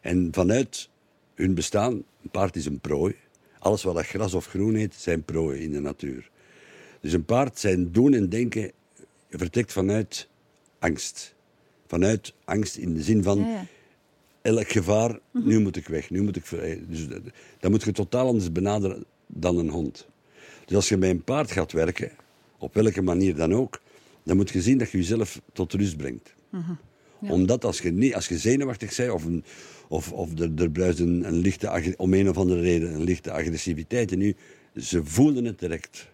[0.01, 0.89] En vanuit
[1.35, 3.15] hun bestaan, een paard is een prooi.
[3.59, 6.29] Alles wat dat gras of groen heet, zijn prooien in de natuur.
[7.01, 8.71] Dus een paard, zijn doen en denken,
[9.29, 10.27] vertrekt vanuit
[10.79, 11.34] angst.
[11.95, 13.65] Vanuit angst in de zin van Ja, ja.
[14.41, 16.49] elk gevaar, nu moet ik weg, nu moet ik.
[16.89, 17.21] Dus dat,
[17.59, 20.07] dat moet je totaal anders benaderen dan een hond.
[20.65, 22.11] Dus als je bij een paard gaat werken,
[22.57, 23.81] op welke manier dan ook,
[24.23, 26.33] dan moet je zien dat je jezelf tot rust brengt.
[27.19, 29.43] Omdat als je, niet, als je zenuwachtig bent of, een,
[29.87, 33.31] of, of er, er bruist een, een lichte, om een of andere reden een lichte
[33.31, 34.35] agressiviteit in u,
[34.75, 36.09] ze voelen het direct.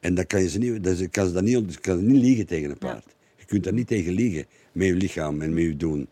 [0.00, 2.46] En dan kan je ze niet, dat kan ze dat niet, je kan niet liegen
[2.46, 3.14] tegen een paard.
[3.36, 6.08] Je kunt daar niet tegen liegen, met je lichaam en met je doen.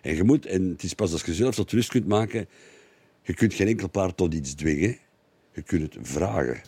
[0.00, 2.46] En je moet, en het is pas als je zelf tot rust kunt maken,
[3.22, 4.96] je kunt geen enkel paard tot iets dwingen.
[5.52, 6.60] Je kunt het vragen.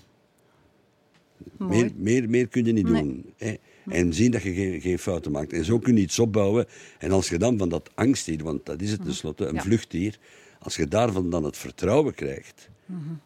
[1.58, 1.82] Mooi.
[1.82, 3.02] Meer, meer, meer kun je niet Nee.
[3.02, 3.32] doen.
[3.36, 3.54] Hè?
[3.86, 5.52] En zien dat je geen, geen fouten maakt.
[5.52, 6.66] En zo kun je iets opbouwen.
[6.98, 9.62] En als je dan van dat angstdier, want dat is het tenslotte, een Ja.
[9.62, 10.18] vluchtdier.
[10.58, 12.68] Als je daarvan dan het vertrouwen krijgt,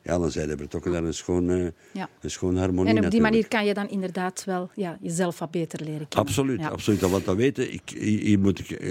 [0.03, 2.09] ja, dan zijn er betrokken naar een schoon, eh, Ja.
[2.21, 2.91] een schoon harmonie.
[2.95, 3.23] En op die natuurlijk.
[3.33, 6.29] manier kan je dan inderdaad wel ja, jezelf wat beter leren kennen.
[6.29, 6.69] Absoluut, Ja.
[6.69, 7.01] absoluut.
[7.01, 8.89] Wat dat weten, ik, hier moet ik eh,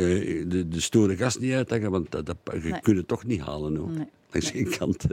[0.50, 2.82] de, de stoere gast niet uithangen, want dat, dat, je Nee.
[2.82, 3.76] kunt het toch niet halen.
[3.76, 3.90] Hoor.
[3.90, 4.08] Nee.
[4.32, 5.04] Langs geen kant.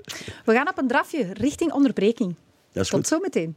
[0.45, 2.35] We gaan op een drafje richting onderbreking.
[2.73, 3.09] Dat is Tot goed.
[3.09, 3.57] zometeen.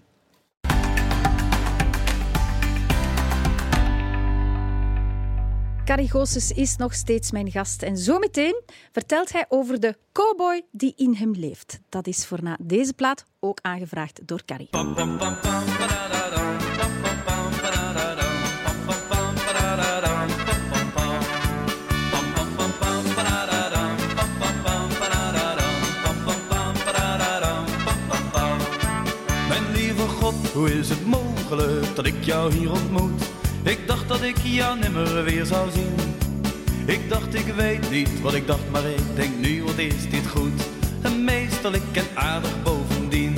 [5.89, 7.81] Carrie Goossens is nog steeds mijn gast.
[7.81, 11.79] En zometeen vertelt hij over de cowboy die in hem leeft.
[11.89, 14.69] Dat is voor na deze plaat ook aangevraagd door Carrie.
[29.47, 33.38] Mijn lieve God, hoe is het mogelijk dat ik jou hier ontmoet?
[33.69, 35.95] Ik dacht dat ik jou nimmer weer zou zien.
[36.85, 40.27] Ik dacht ik weet niet wat ik dacht, maar ik denk nu wat is dit
[40.27, 40.61] goed.
[41.01, 41.27] En
[41.73, 43.35] ik en aardig bovendien.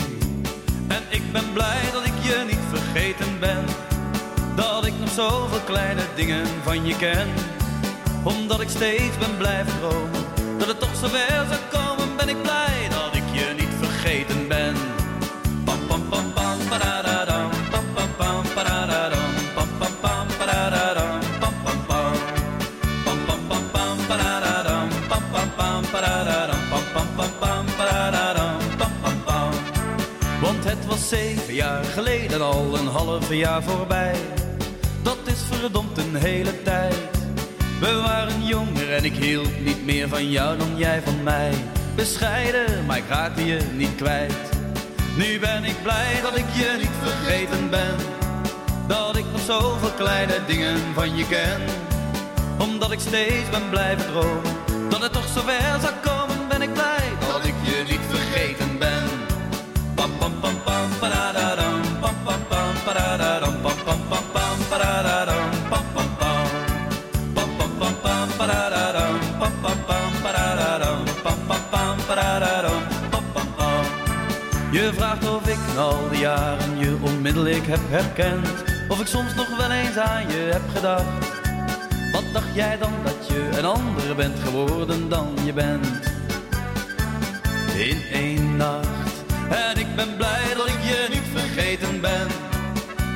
[0.87, 3.65] En ik ben blij dat ik je niet vergeten ben.
[4.55, 7.27] Dat ik nog zoveel kleine dingen van je ken.
[8.23, 10.23] Omdat ik steeds ben blijven dromen.
[10.57, 13.00] Dat het toch zover zou komen, ben ik blij dat
[32.03, 34.15] geleden al een half jaar voorbij.
[35.01, 36.95] Dat is verdomd een hele tijd.
[37.79, 41.53] We waren jonger en ik hield niet meer van jou dan jij van mij.
[41.95, 44.49] Bescheiden, maar ik raakte je niet kwijt.
[45.17, 47.95] Nu ben ik blij dat ik je niet vergeten ben.
[48.87, 51.61] Dat ik nog zoveel kleine dingen van je ken.
[52.59, 54.53] Omdat ik steeds ben blijven dromen.
[54.89, 59.03] Dat het toch zover zou komen, ben ik blij dat ik je niet vergeten ben.
[59.95, 60.89] Pam pam pam pam
[74.71, 78.47] Je vraagt of ik al die jaren je onmiddellijk heb herkend,
[78.87, 81.31] of ik soms nog wel eens aan je heb gedacht.
[82.11, 85.87] Wat dacht jij dan dat je een ander bent geworden dan je bent?
[87.77, 89.23] In één nacht.
[89.49, 92.50] En ik ben blij dat ik je niet vergeten ben.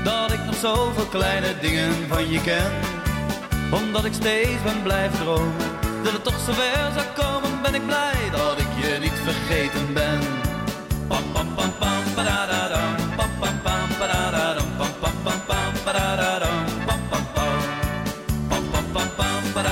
[0.06, 2.72] Dat ik nog zoveel kleine dingen van je ken.
[3.72, 5.54] Omdat ik steeds ben blijven dromen.
[6.04, 10.20] Dat het toch zover zou komen, ben ik blij dat ik je niet vergeten ben.
[11.08, 17.00] Pam pam pam pam padadadam, pam pam pam padadadam, pam pam pam pam padadadam, pam
[17.10, 17.60] pam pam.
[18.50, 19.64] Pam pam pam pam pam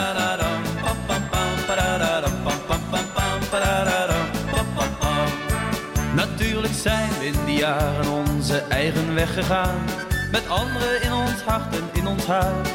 [0.83, 3.39] pam pam pam pam pam pam
[4.51, 5.29] pam pam pam.
[6.15, 10.03] Natuurlijk zijn we in die jaren onze eigen weg gegaan.
[10.33, 12.69] Met anderen in ons hart en in ons huis.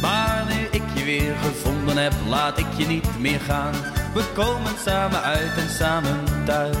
[0.00, 3.74] Maar nu ik je weer gevonden heb, laat ik je niet meer gaan.
[4.14, 6.76] We komen samen uit en samen thuis.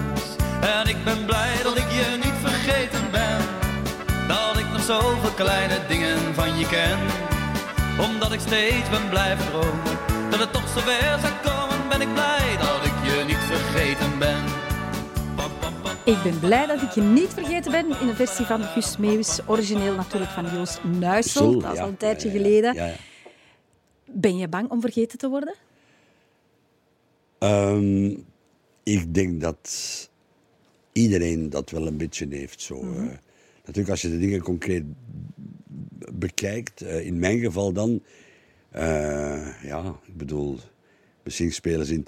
[0.60, 3.40] En ik ben blij dat ik je niet vergeten ben.
[4.28, 6.98] Dat ik nog zoveel kleine dingen van je ken.
[8.08, 9.98] Omdat ik steeds ben blijven dromen.
[10.30, 14.59] Dat het toch zover zou komen, ben ik blij dat ik je niet vergeten ben.
[16.04, 19.40] Ik ben blij dat ik je niet vergeten ben in de versie van Gus Meeuwis.
[19.46, 21.58] Origineel natuurlijk van Joost Nuissel.
[21.60, 22.94] Dat is al een tijdje geleden.
[24.04, 25.54] Ben je bang om vergeten te worden?
[27.38, 28.06] Ehm,
[28.82, 29.70] ik denk dat
[30.92, 32.60] iedereen dat wel een beetje heeft.
[32.60, 33.02] Zo, Mhm.
[33.08, 33.16] eh.
[33.64, 34.84] natuurlijk, als je de dingen concreet
[36.12, 38.02] bekijkt, eh, in mijn geval dan,
[38.70, 40.58] eh, ja, ik bedoel,
[41.22, 42.02] misschien spelen ze in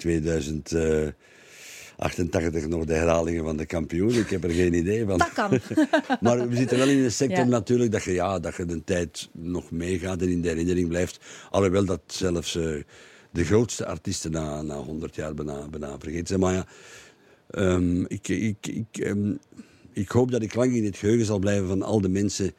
[2.11, 4.13] 2088 nog de herhalingen van de kampioen.
[4.13, 5.17] Ik heb er geen idee van.
[5.17, 5.59] Dat kan.
[6.21, 7.45] Maar we zitten wel in een sector Ja.
[7.45, 11.19] natuurlijk dat je, ja, dat je de tijd nog meegaat en in de herinnering blijft.
[11.49, 12.81] Alhoewel dat zelfs eh,
[13.31, 16.39] de grootste artiesten na, na 100 jaar bijna, bijna vergeten zijn.
[16.39, 16.65] Maar ja,
[17.49, 19.33] ehm, ik, ik, ik, ehm,
[19.93, 22.53] ik hoop dat ik lang in het geheugen zal blijven van al de mensen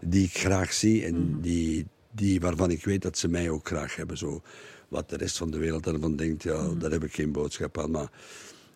[0.00, 3.96] die ik graag zie en die, die, waarvan ik weet dat ze mij ook graag
[3.96, 4.18] hebben.
[4.18, 4.42] Zo,
[4.88, 7.90] wat de rest van de wereld daarvan denkt, ja, daar heb ik geen boodschap aan.
[7.90, 8.10] Maar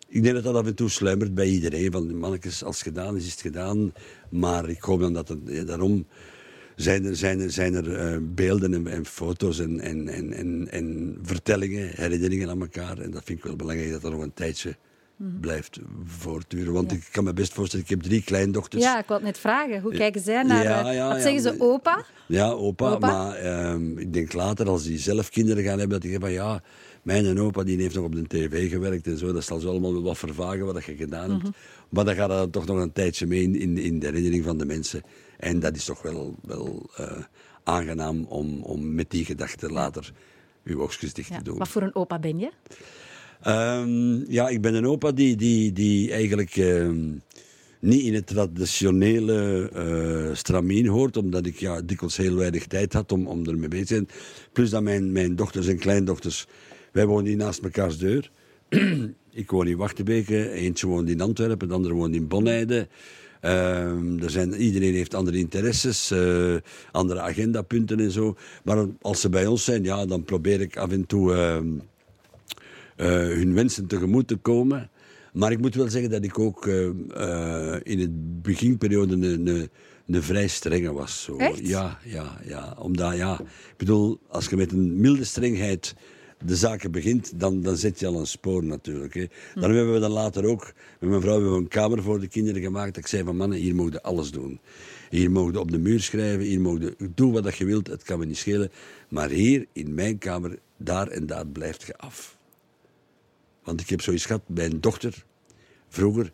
[0.09, 1.91] ik denk dat dat af en toe sluimert bij iedereen.
[1.91, 3.93] Van mannetjes, als het gedaan is, is het gedaan.
[4.29, 6.05] Maar ik hoop dan dat het, daarom
[6.75, 11.17] zijn er, zijn er, er eh, beelden en, en foto's en, en, en, en, en
[11.21, 12.97] vertellingen, herinneringen aan elkaar.
[12.97, 14.75] En dat vind ik wel belangrijk dat dat nog een tijdje
[15.19, 16.73] blijft voortduren.
[16.73, 18.83] Want ik kan me best voorstellen, ik heb drie kleindochters.
[18.83, 19.81] Ja, ik wou het net vragen.
[19.81, 20.63] Hoe kijken zij naar...
[20.63, 21.55] Ja, eh, ja, wat zeggen ze?
[21.57, 22.05] Opa?
[22.25, 22.91] Ja, opa.
[22.91, 23.07] Opa?
[23.07, 26.45] Maar ehm, ik denk later, als die zelf kinderen gaan hebben, dat die zeggen van
[26.45, 26.61] ja,
[27.01, 29.33] mijn en opa die heeft nog op de tv gewerkt en zo.
[29.33, 31.57] Dat zal zo allemaal wel wat vervagen wat je gedaan hebt.
[31.89, 34.65] Maar dan gaat dat toch nog een tijdje mee in, in, de herinnering van de
[34.65, 35.01] mensen.
[35.37, 37.17] En dat is toch wel, wel eh,
[37.63, 40.11] aangenaam om, om met die gedachte later
[40.63, 41.57] uw oogstjes dicht te doen.
[41.57, 42.51] Wat voor een opa ben je?
[43.41, 47.11] Ehm, ja, ik ben een opa die, die, die eigenlijk ehm,
[47.79, 53.11] niet in het traditionele eh stramien hoort, omdat ik ja, dikwijls heel weinig tijd had
[53.11, 54.09] om, om ermee bezig te zijn.
[54.53, 56.47] Plus dat mijn, mijn dochters en kleindochters,
[56.91, 58.31] wij wonen hier naast mekaars deur.
[59.31, 62.87] ik woon in Wachtenbeke, eentje woont in Antwerpen, de andere woont in Bonheide.
[63.41, 66.55] Ehm, er zijn, iedereen heeft andere interesses, eh,
[66.91, 68.35] andere agendapunten en zo.
[68.63, 71.33] Maar als ze bij ons zijn, ja, dan probeer ik af en toe
[73.05, 74.89] hun wensen tegemoet te komen.
[75.33, 79.69] Maar ik moet wel zeggen dat ik ook eh, eh, in het beginperiode een, een,
[80.07, 81.23] een vrij strenge was.
[81.23, 81.37] Zo.
[81.37, 81.67] Echt?
[81.67, 82.75] Ja, ja, ja.
[82.79, 85.95] Omdat, ja, ik bedoel, als je met een milde strengheid
[86.45, 89.13] de zaken begint, dan, dan zet je al een spoor natuurlijk.
[89.13, 89.25] Hè.
[89.53, 92.27] Dan hebben we dan later ook, met mijn vrouw hebben we een kamer voor de
[92.27, 92.93] kinderen gemaakt.
[92.93, 94.59] Dat ik zei van mannen, hier mogen je alles doen.
[95.09, 98.03] Hier mogen je op de muur schrijven, hier mogen je doen wat je wilt, het
[98.03, 98.71] kan me niet schelen.
[99.09, 102.37] Maar hier, in mijn kamer, daar en daar blijft je af.
[103.69, 105.25] Want ik heb zoiets gehad bij een dochter,
[105.89, 106.31] vroeger,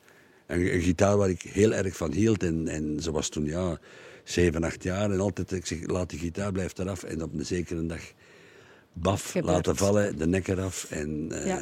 [0.47, 2.43] een, een gitaar waar ik heel erg van hield.
[2.43, 3.77] En, en ze was toen, ja,
[4.23, 5.11] zeven, acht jaar.
[5.11, 7.03] En altijd, ik zeg, laat die gitaar, blijft eraf.
[7.03, 8.01] En op een zekere dag,
[8.93, 9.45] baf, Gebeurt.
[9.45, 10.85] laten vallen, de nek eraf.
[10.89, 11.59] En eh, Ja.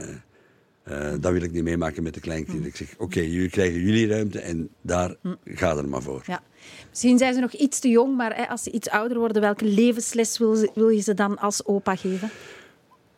[0.84, 2.68] eh, dat wil ik niet meemaken met de kleinkinderen.
[2.70, 5.16] Ik zeg, oké, jullie krijgen jullie ruimte en daar
[5.46, 6.24] ga er maar voor.
[6.26, 6.44] Ja.
[6.90, 9.66] Misschien zijn ze nog iets te jong, maar hè, als ze iets ouder worden, welke
[9.66, 12.30] levensles wil, wil je ze dan als opa geven?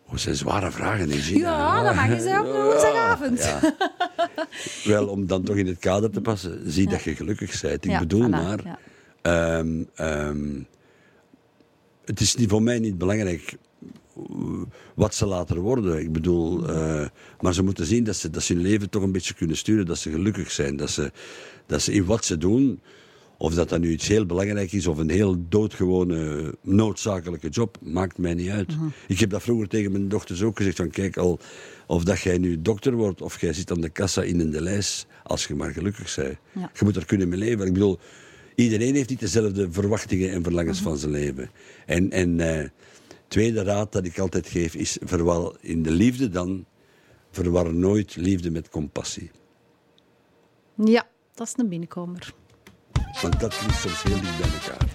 [0.06, 1.50] Oh, dat zijn zware vragen, hè, Gina.
[1.50, 3.40] Ja, dat mag je op een woensdagavond.
[3.44, 3.76] Ja.
[4.84, 7.86] Wel, om dan toch in het kader te passen, zie dat je gelukkig bent.
[7.86, 8.80] Ik Ja, bedoel maar,
[9.22, 10.60] ehm, ehm,
[12.06, 13.58] het is niet voor mij niet belangrijk
[14.16, 14.24] eh,
[14.96, 16.00] wat ze later worden.
[16.00, 17.08] Ik bedoel, eh,
[17.40, 19.86] maar ze moeten zien dat ze, dat ze hun leven toch een beetje kunnen sturen,
[19.86, 21.12] dat ze gelukkig zijn, dat ze,
[21.66, 22.82] dat ze in wat ze doen,
[23.38, 28.18] of dat dat nu iets heel belangrijk is of een heel doodgewone noodzakelijke job, maakt
[28.18, 28.76] mij niet uit.
[28.76, 28.86] Mhm.
[29.08, 31.40] Ik heb dat vroeger tegen mijn dochters ook gezegd, van kijk al,
[31.88, 35.08] of dat jij nu dokter wordt of jij zit aan de kassa in een lijst,
[35.24, 36.38] als je maar gelukkig bent.
[36.52, 36.72] Ja.
[36.74, 37.66] Je moet er kunnen mee leven.
[37.68, 38.00] Ik bedoel,
[38.56, 40.88] iedereen heeft niet dezelfde verwachtingen en verlangens Mhm.
[40.90, 41.50] van zijn leven.
[41.86, 42.70] En, en eh,
[43.28, 46.66] tweede raad dat ik altijd geef is, verwar in de liefde dan,
[47.32, 49.32] verwar nooit liefde met compassie.
[50.86, 52.34] Ja, dat is een binnenkomer.
[53.22, 54.88] Want dat ligt soms heel dicht bij elkaar.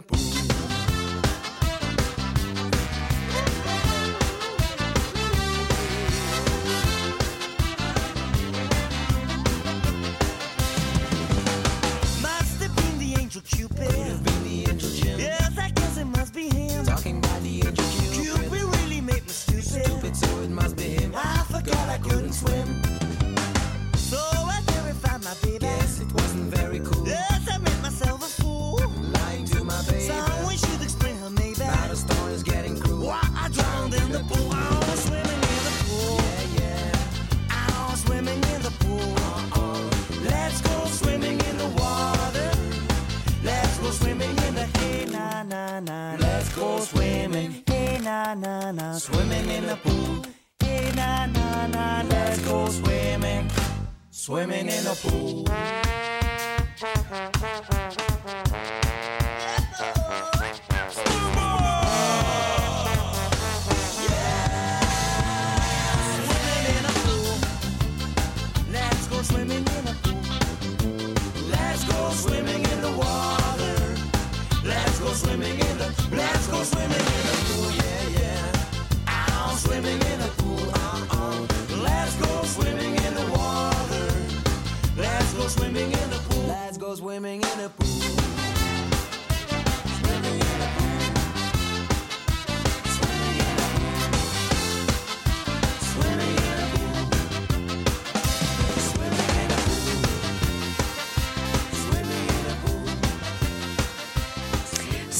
[0.00, 0.57] Swimming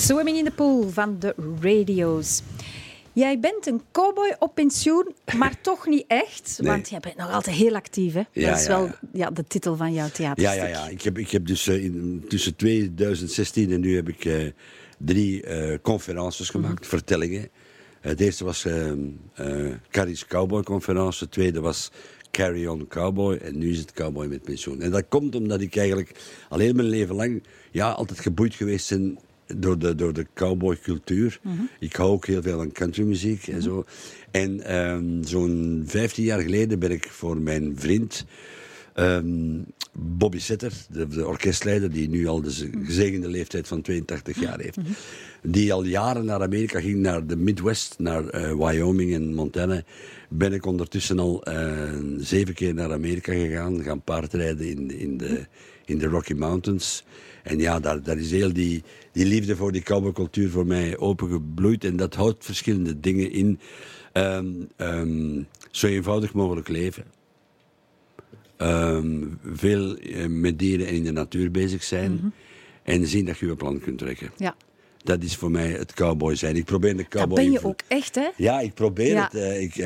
[0.09, 2.43] Swimming in the Pool van de Radio's.
[3.13, 6.59] Jij bent een cowboy op pensioen, maar toch niet echt.
[6.61, 6.71] Nee.
[6.71, 8.13] Want jij bent nog altijd heel actief.
[8.13, 8.23] Hè?
[8.33, 8.99] Ja, dat is ja, wel ja.
[9.13, 10.59] ja, de titel van jouw Ja, theaterstuk.
[10.59, 10.89] ja, ja.
[10.89, 14.35] Ik heb, ik heb dus eh, in, tussen 2016 en nu heb ik eh,
[14.99, 17.49] drie eh conferences gemaakt, vertellingen.
[18.01, 18.91] Eh, de eerste was eh
[19.35, 21.91] eh Carrie's Cowboy Conferentie, de tweede was
[22.31, 24.83] Carry On Cowboy en nu is het Cowboy met pensioen.
[24.83, 26.13] En dat komt omdat ik eigenlijk
[26.49, 29.19] al heel mijn leven lang ja, altijd geboeid geweest ben
[29.57, 31.41] door de, door de cowboycultuur.
[31.81, 33.85] Ik hou ook heel veel van countrymuziek en zo.
[34.31, 38.25] En ehm, zo'n 15 jaar geleden ben ik voor mijn vriend
[38.95, 39.61] Ehm,
[39.93, 42.85] Bobby Setter, de, de orkestleider, die nu al de Mhm.
[42.85, 44.79] gezegende leeftijd van 82 jaar heeft.
[45.43, 49.83] Die al jaren naar Amerika ging, naar de Midwest, naar eh, Wyoming en Montana.
[50.29, 55.47] Ben ik ondertussen al eh, zeven keer naar Amerika gegaan, gaan paardrijden in, in, de,
[55.85, 57.05] in de Rocky Mountains.
[57.49, 58.83] En ja, daar, daar is heel die,
[59.13, 61.85] die liefde voor die cowboycultuur voor mij opengebloeid.
[61.85, 63.59] En dat houdt verschillende dingen in.
[64.13, 64.47] Ehm,
[64.77, 67.05] ehm, zo eenvoudig mogelijk leven.
[68.57, 69.23] Ehm,
[69.53, 72.33] veel eh, met dieren en in de natuur bezig zijn.
[72.83, 74.31] En zien dat je je plan kunt trekken.
[74.37, 74.57] Ja.
[75.05, 76.57] Dat is voor mij het cowboy zijn.
[76.57, 77.35] Ik probeer de Dat cowboy...
[77.43, 78.29] ben je ook echt, hè?
[78.37, 79.29] Ja, ik probeer Ja.
[79.33, 79.35] het.
[79.35, 79.77] eh, ik,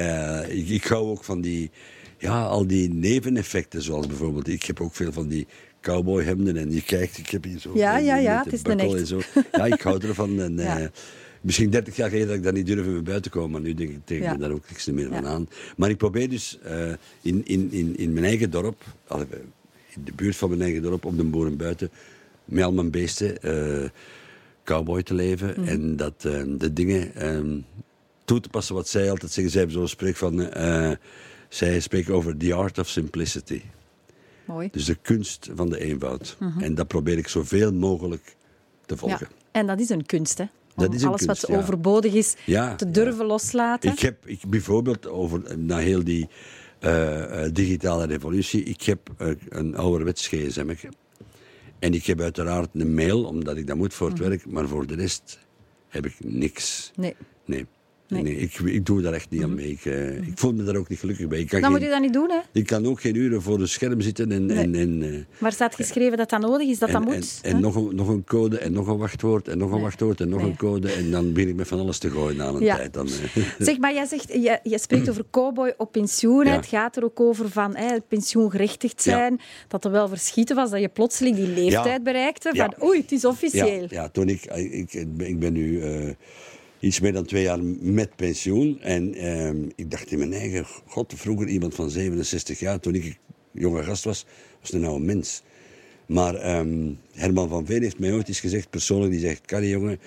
[0.59, 1.71] ik, ik hou ook van die...
[2.19, 4.49] Ja, al die neveneffecten, zoals bijvoorbeeld...
[4.49, 5.47] Ik heb ook veel van die
[5.83, 7.71] cowboyhemden en je kijkt, ik heb hier zo...
[7.75, 8.95] Ja, ja, ja, het is een echt.
[8.95, 9.21] en zo.
[9.53, 10.41] Ja, ik hou ervan.
[10.41, 10.79] En, Ja.
[10.81, 10.87] eh,
[11.41, 13.75] misschien 30 jaar geleden dat ik dat niet durfde me buiten te komen, maar nu
[13.75, 14.33] denk ik tegen Ja.
[14.33, 15.49] me daar ook niks meer van aan.
[15.77, 19.27] Maar ik probeer dus eh, in, in, in, in mijn eigen dorp, allee,
[19.95, 21.91] in de buurt van mijn eigen dorp, op de boeren buiten,
[22.45, 23.89] met al mijn beesten, eh,
[24.65, 25.55] cowboy te leven.
[25.57, 25.69] Mhm.
[25.69, 27.59] En dat eh, de dingen ehm,
[28.25, 29.53] toe te passen wat zij altijd zeggen.
[29.53, 30.43] Zij hebben zo'n spreek van...
[30.51, 30.91] eh,
[31.49, 33.61] zij spreken over the art of simplicity.
[34.45, 34.69] Mooi.
[34.73, 36.37] Dus de kunst van de eenvoud.
[36.59, 38.37] En dat probeer ik zoveel mogelijk
[38.87, 39.27] te volgen.
[39.31, 39.35] Mhm.
[39.53, 39.61] Ja.
[39.61, 40.45] En dat is een kunst, hè?
[40.45, 41.57] Om Dat is een alles kunst, wat ja.
[41.63, 43.93] overbodig is Ja, te durven loslaten.
[43.93, 46.29] Ik heb ik, bijvoorbeeld over na heel die
[46.79, 50.75] eh, eh, digitale revolutie, ik heb eh, een ouderwets gsm.
[51.79, 54.29] En ik heb uiteraard een mail, omdat ik dat moet voor het Mhm.
[54.29, 55.39] werk, maar voor de rest
[55.89, 56.93] heb ik niks.
[56.97, 57.17] Nee.
[57.45, 57.67] Nee.
[58.13, 58.23] Nee.
[58.23, 58.37] Nee.
[58.37, 59.71] ik, ik doe daar echt niet aan mee.
[59.71, 61.39] Ik, eh, ik voel me daar ook niet gelukkig bij.
[61.41, 62.39] Ik kan, Dan moet je dat niet doen, hè?
[62.53, 65.75] ik kan ook geen uren voor een scherm zitten en, en, en, eh, Maar staat
[65.75, 67.39] geschreven dat dat nodig is, dat en, dat en, moet?
[67.43, 67.61] en hè?
[67.61, 69.83] nog, een, nog een code en nog een wachtwoord en nog een Nee.
[69.85, 70.51] wachtwoord en nog Nee.
[70.51, 70.93] een code.
[70.93, 72.77] En dan begin ik met van alles te gooien aan een Ja.
[72.77, 72.93] tijd.
[72.95, 73.09] Dan.
[73.59, 76.45] Zeg, maar jij zegt, je, je spreekt over cowboy op pensioen.
[76.45, 76.53] Ja.
[76.57, 79.13] Het gaat er ook over van hè, pensioengerechtigd Ja.
[79.13, 79.41] zijn.
[79.69, 82.51] Dat er wel verschieten was dat je plotseling die leeftijd bereikte.
[82.55, 83.67] Van oei, het is officieel.
[83.81, 86.09] Ja, ja toen ik, ik, ik ben- ik ben nu eh,
[86.83, 88.81] iets meer dan twee jaar met pensioen.
[88.81, 93.19] En ehm, ik dacht in mijn eigen, god, vroeger iemand van 67 jaar, toen ik
[93.53, 94.27] jonge gast was,
[94.61, 95.43] was een oude mens.
[96.07, 99.99] Maar ehm, Herman van Veen heeft mij ooit eens gezegd, persoonlijk, die zegt, Carrie jongen,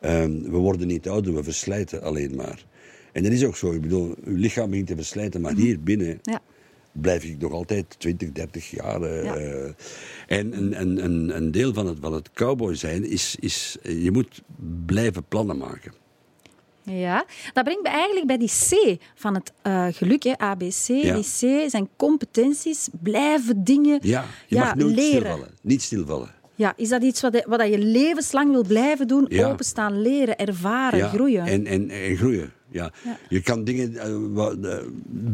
[0.00, 2.64] ehm, we worden niet ouder, we verslijten alleen maar.
[3.12, 6.18] En dat is ook zo, ik bedoel, uw lichaam begint te verslijten, maar hier binnen
[6.22, 6.40] Ja.
[6.92, 9.02] blijf ik nog altijd 20, 30 jaar.
[9.02, 9.74] eh, Ja.
[10.26, 14.10] en een, een, een, een deel van het, van het cowboy zijn is, is, je
[14.10, 14.42] moet
[14.86, 15.92] blijven plannen maken.
[16.84, 20.86] Ja, dat brengt me eigenlijk bij die C van het eh, geluk, hè, ABC.
[20.86, 21.14] Ja.
[21.14, 25.10] Die C zijn competenties, blijven dingen Ja, je ja, mag nooit leren.
[25.20, 25.48] stilvallen.
[25.62, 26.28] Niet stilvallen.
[26.56, 29.26] Ja, is dat iets wat je, wat je levenslang wil blijven doen?
[29.28, 29.50] Ja.
[29.50, 31.44] Openstaan, leren, ervaren, Ja, groeien.
[31.46, 32.52] En, en, en groeien.
[32.70, 32.92] Ja.
[33.04, 33.18] Ja.
[33.28, 34.76] Je kan dingen eh, wat, eh,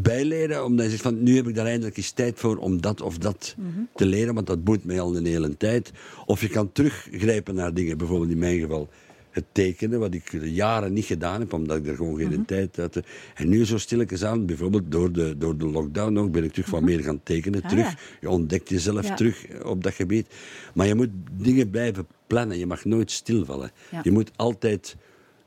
[0.03, 3.01] bijleren, omdat je zegt van nu heb ik daar eindelijk eens tijd voor om dat
[3.01, 3.81] of dat Mhm.
[3.95, 5.91] te leren, want dat boeit mij al een hele tijd.
[6.27, 8.89] Of je kan teruggrijpen naar dingen, bijvoorbeeld in mijn geval
[9.31, 12.45] het tekenen, wat ik jaren niet gedaan heb, omdat ik er gewoon geen Mhm.
[12.45, 13.01] tijd had.
[13.35, 16.71] En nu zo stilletjes aan, bijvoorbeeld door de, door de lockdown ook, ben ik terug
[16.71, 17.63] wat meer gaan tekenen.
[17.63, 17.85] Ah, terug.
[17.91, 17.99] ja.
[18.21, 19.15] Je ontdekt jezelf Ja.
[19.15, 20.27] terug op dat gebied.
[20.75, 23.71] Maar je moet dingen blijven plannen, je mag nooit stilvallen.
[23.91, 24.01] Ja.
[24.03, 24.97] Je moet altijd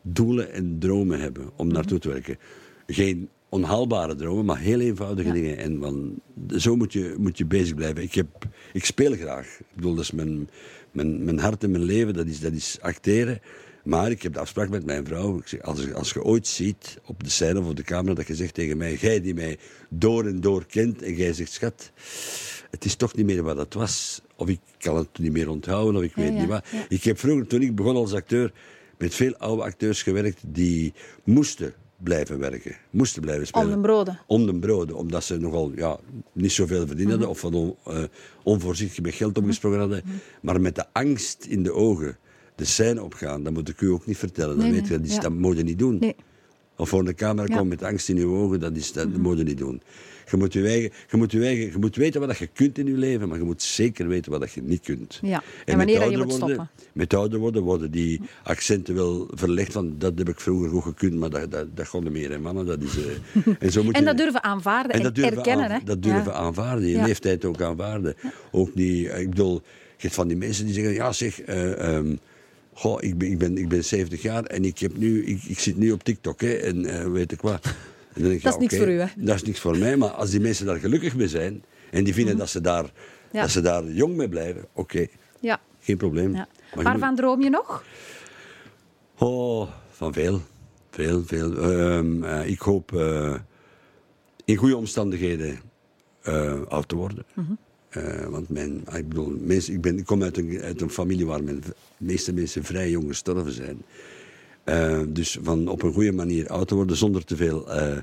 [0.02, 2.38] doelen en dromen hebben om naartoe te werken.
[2.88, 5.58] Geen onhaalbare dromen, maar heel eenvoudige dingen.
[5.58, 6.20] En van,
[6.60, 8.04] zo moet je, moet je bezig blijven.
[8.04, 8.28] Ik, heb,
[8.74, 9.46] ik speel graag.
[9.60, 10.50] Ik bedoel, dat is mijn,
[10.92, 13.40] mijn, mijn hart en mijn leven, dat is, dat is acteren.
[13.84, 15.38] Maar ik heb de afspraak met mijn vrouw.
[15.38, 18.28] Ik zeg, als, als je ooit ziet op de scène of op de camera dat
[18.28, 19.58] je zegt tegen mij, jij die mij
[19.90, 21.92] door en door kent, en jij zegt, schat,
[22.70, 24.22] het is toch niet meer wat het was.
[24.36, 26.66] Of ik kan het niet meer onthouden, of ik weet ja, niet wat.
[26.72, 26.86] ja.
[26.90, 28.54] Ik heb vroeger, toen ik begon als acteur,
[28.98, 32.76] met veel oude acteurs gewerkt die moesten blijven werken.
[32.90, 33.68] Moesten blijven spelen.
[33.68, 34.20] Om de broden.
[34.28, 36.00] Om de broden, omdat ze nogal ja,
[36.34, 38.04] niet zoveel verdiend hadden of van on, eh,
[38.44, 40.04] onvoorzichtig met geld omgesprongen hadden.
[40.42, 42.18] Maar met de angst in de ogen
[42.56, 44.56] de scène opgaan, dat moet ik u ook niet vertellen.
[44.56, 45.20] Dat Nee, weet je, dat, is, ja.
[45.22, 45.98] dat moet je niet doen.
[46.00, 46.16] Nee.
[46.78, 47.48] Of voor de camera Ja.
[47.50, 47.58] Mhm.
[47.58, 49.82] komen met angst in je ogen, dat, is, dat moet je niet doen.
[50.32, 52.86] Je moet, je, eigen, je, moet je, eigen, je moet weten wat je kunt in
[52.86, 55.20] je leven, maar je moet zeker weten wat je niet kunt.
[55.22, 55.38] Ja.
[55.38, 56.70] En met wanneer dat je moet worden, stoppen.
[56.94, 61.14] Met ouder worden worden die accenten wel verlegd van dat heb ik vroeger goed gekund,
[61.14, 62.66] maar dat, dat, dat kon meer, hè, mannen.
[62.66, 65.66] Dat is, eh, en, zo moet En je- dat durven aanvaarden en, dat durven erkennen.
[65.66, 65.80] aan- hè?
[65.86, 66.38] Dat durven Ja.
[66.38, 67.06] aanvaarden, je Ja.
[67.06, 68.16] leeftijd ook aanvaarden.
[68.52, 69.54] Ook niet, ik bedoel,
[69.98, 72.16] je hebt van die mensen die zeggen, ja zeg, eh, ehm,
[72.74, 75.60] goh, ik, ben, ik, ben, ik ben 70 jaar en ik, heb nu, ik, ik
[75.60, 77.66] zit nu op TikTok hè, en eh, weet ik wat.
[77.66, 79.06] En dan denk ik, Dat is ja, niks voor u, hè?
[79.16, 82.14] Dat is niks voor mij, maar als die mensen daar gelukkig mee zijn en die
[82.14, 82.92] vinden dat, ze daar, Mhm.
[83.32, 83.42] Ja.
[83.42, 85.06] dat ze daar jong mee blijven, oké,
[85.40, 85.60] Ja.
[85.80, 86.36] geen probleem.
[86.36, 86.48] Ja.
[86.76, 87.84] Moet- Waarvan droom je nog?
[89.18, 90.42] Oh, van veel.
[90.90, 91.58] Veel, veel.
[91.58, 93.36] Ehm, eh, ik hoop eh,
[94.46, 95.60] in goede omstandigheden
[96.70, 97.26] oud te worden.
[97.94, 100.90] Eh, want mijn, ah, ik, bedoel, mensen, ik, ben, ik kom uit een, uit een
[100.90, 103.82] familie waar mijn, de meeste mensen vrij jong gestorven zijn.
[104.64, 107.98] Eh, dus van op een goede manier oud te worden zonder te veel eh,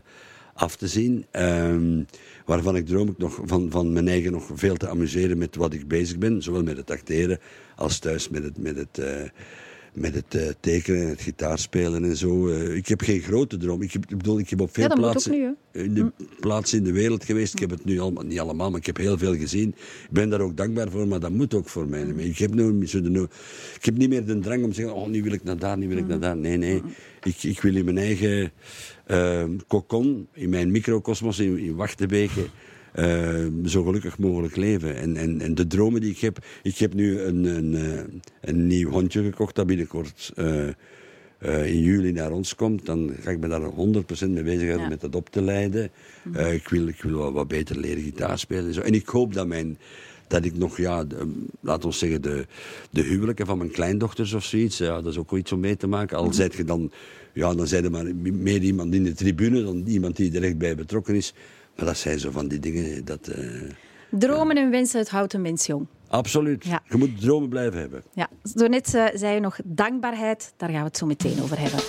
[0.54, 1.26] af te zien.
[1.30, 2.02] Ehm,
[2.44, 5.72] waarvan ik droom ik nog van, van mijn eigen nog veel te amuseren met wat
[5.72, 6.42] ik bezig ben.
[6.42, 7.38] Zowel met het acteren
[7.76, 9.00] als thuis met het, met het,
[9.92, 12.48] met het eh, tekenen en het gitaarspelen en zo.
[12.48, 13.82] Eh, ik heb geen grote droom.
[13.82, 16.84] Ik, heb, ik bedoel, ik heb op veel Ja, plaatsen, nu, in de plaatsen in
[16.84, 17.52] de wereld geweest.
[17.52, 19.68] Ik heb het nu allemaal, niet allemaal, maar ik heb heel veel gezien.
[19.68, 22.02] Ik ben daar ook dankbaar voor, maar dat moet ook voor mij.
[22.02, 23.28] Ik heb, nu, zo de,
[23.74, 25.78] ik heb niet meer de drang om te zeggen, oh, nu wil ik naar daar,
[25.78, 26.36] nu wil ik naar daar.
[26.36, 26.82] Nee, nee.
[27.22, 28.52] Ik, ik wil in mijn eigen
[29.06, 32.46] uh, kokon, in mijn microcosmos in, in Wachtebeke,
[32.92, 34.96] eh, zo gelukkig mogelijk leven.
[34.96, 36.38] En, en, en de dromen die ik heb...
[36.62, 38.02] Ik heb nu een, een, eh,
[38.40, 40.32] een nieuw hondje gekocht dat binnenkort...
[40.36, 40.68] eh,
[41.38, 44.80] eh, in juli naar ons komt, dan ga ik me daar 100% mee bezig houden
[44.82, 44.88] Ja.
[44.88, 45.90] met dat op te leiden.
[46.32, 48.80] Eh, ik wil, ik wil wat, wat beter leren gitaar spelen en zo.
[48.80, 49.78] En ik hoop dat mijn
[50.26, 52.46] dat ik nog, ja, de, laat ons zeggen, de,
[52.90, 55.86] de huwelijken van mijn kleindochters of zoiets, ja, dat is ook iets om mee te
[55.86, 56.16] maken.
[56.16, 56.90] Al zijt je dan,
[57.32, 60.58] ja, dan zijn er maar meer iemand in de tribune dan iemand die er echt
[60.58, 61.34] bij betrokken is.
[61.76, 63.28] Maar dat zijn zo van die dingen, dat...
[63.28, 63.44] eh,
[64.10, 65.86] Dromen en wensen, het houdt een mens jong.
[66.08, 66.64] absoluut.
[66.64, 66.82] Ja.
[66.88, 68.02] Je moet dromen blijven hebben.
[68.14, 71.58] Ja, zo net eh, zei je nog dankbaarheid, daar gaan we het zo meteen over
[71.60, 71.80] hebben.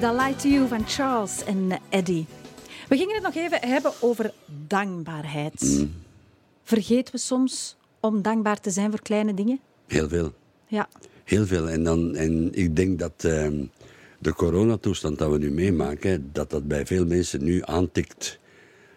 [0.00, 2.26] Would I Lie to You van Charles en Eddie.
[2.88, 4.32] We gingen het nog even hebben over
[4.66, 5.86] dankbaarheid.
[6.62, 9.60] Vergeten we soms om dankbaar te zijn voor kleine dingen?
[9.86, 10.32] Heel veel.
[10.66, 10.88] Ja.
[11.24, 11.68] Heel veel.
[11.68, 13.64] En, dan, en ik denk dat ehm,
[14.18, 18.38] de coronatoestand dat we nu meemaken, dat dat bij veel mensen nu aantikt.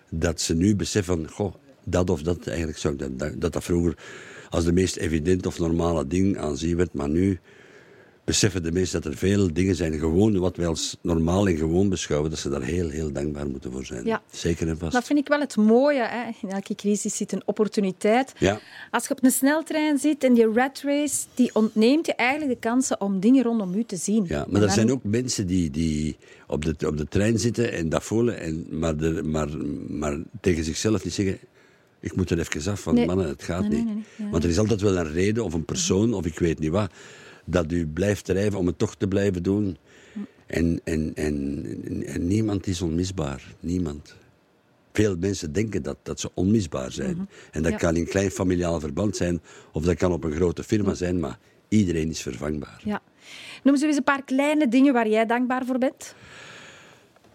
[0.10, 3.54] Dat ze nu beseffen van, goh, dat of dat, eigenlijk zou ik dat, dat, dat
[3.54, 3.98] dat vroeger
[4.50, 7.40] als de meest evident of normale ding aanzien werd, maar nu
[8.24, 11.90] beseffen de mensen dat er veel dingen zijn, gewoon wat wij als normaal en gewoon
[11.90, 14.06] beschouwen, dat ze daar heel, heel dankbaar moeten voor zijn.
[14.06, 14.22] Ja.
[14.32, 14.94] Zeker en vast.
[14.94, 16.04] Dat vind ik wel het mooie.
[16.04, 16.32] Hè.
[16.42, 18.34] In elke crisis zit een opportuniteit.
[18.38, 18.60] Ja.
[18.92, 22.68] Als je op een sneltrein zit en die rat race, die ontneemt je eigenlijk de
[22.68, 24.26] kansen om dingen rondom u te zien.
[24.28, 26.18] Ja, maar er zijn ook mensen die, die
[26.48, 29.50] op, de, op de trein zitten en dat voelen, en, maar, de, maar,
[29.88, 31.38] maar tegen zichzelf niet zeggen:
[32.00, 33.06] Ik moet er even af, want Nee.
[33.06, 34.06] mannen, het gaat Nee, nee, niet.
[34.16, 34.30] Ja.
[34.30, 36.92] Want er is altijd wel een reden of een persoon of ik weet niet wat,
[37.46, 39.78] dat u blijft drijven om het toch te blijven doen.
[40.46, 41.66] En, en, en,
[42.06, 43.56] en, niemand is onmisbaar.
[43.60, 44.16] Niemand.
[44.94, 47.30] veel mensen denken dat, dat ze onmisbaar zijn.
[47.52, 47.78] En dat Ja.
[47.78, 49.42] kan in klein familiaal verband zijn,
[49.72, 52.82] of dat kan op een grote firma zijn, maar iedereen is vervangbaar.
[52.84, 53.02] Ja.
[53.64, 56.16] Noem ze eens een paar kleine dingen waar jij dankbaar voor bent.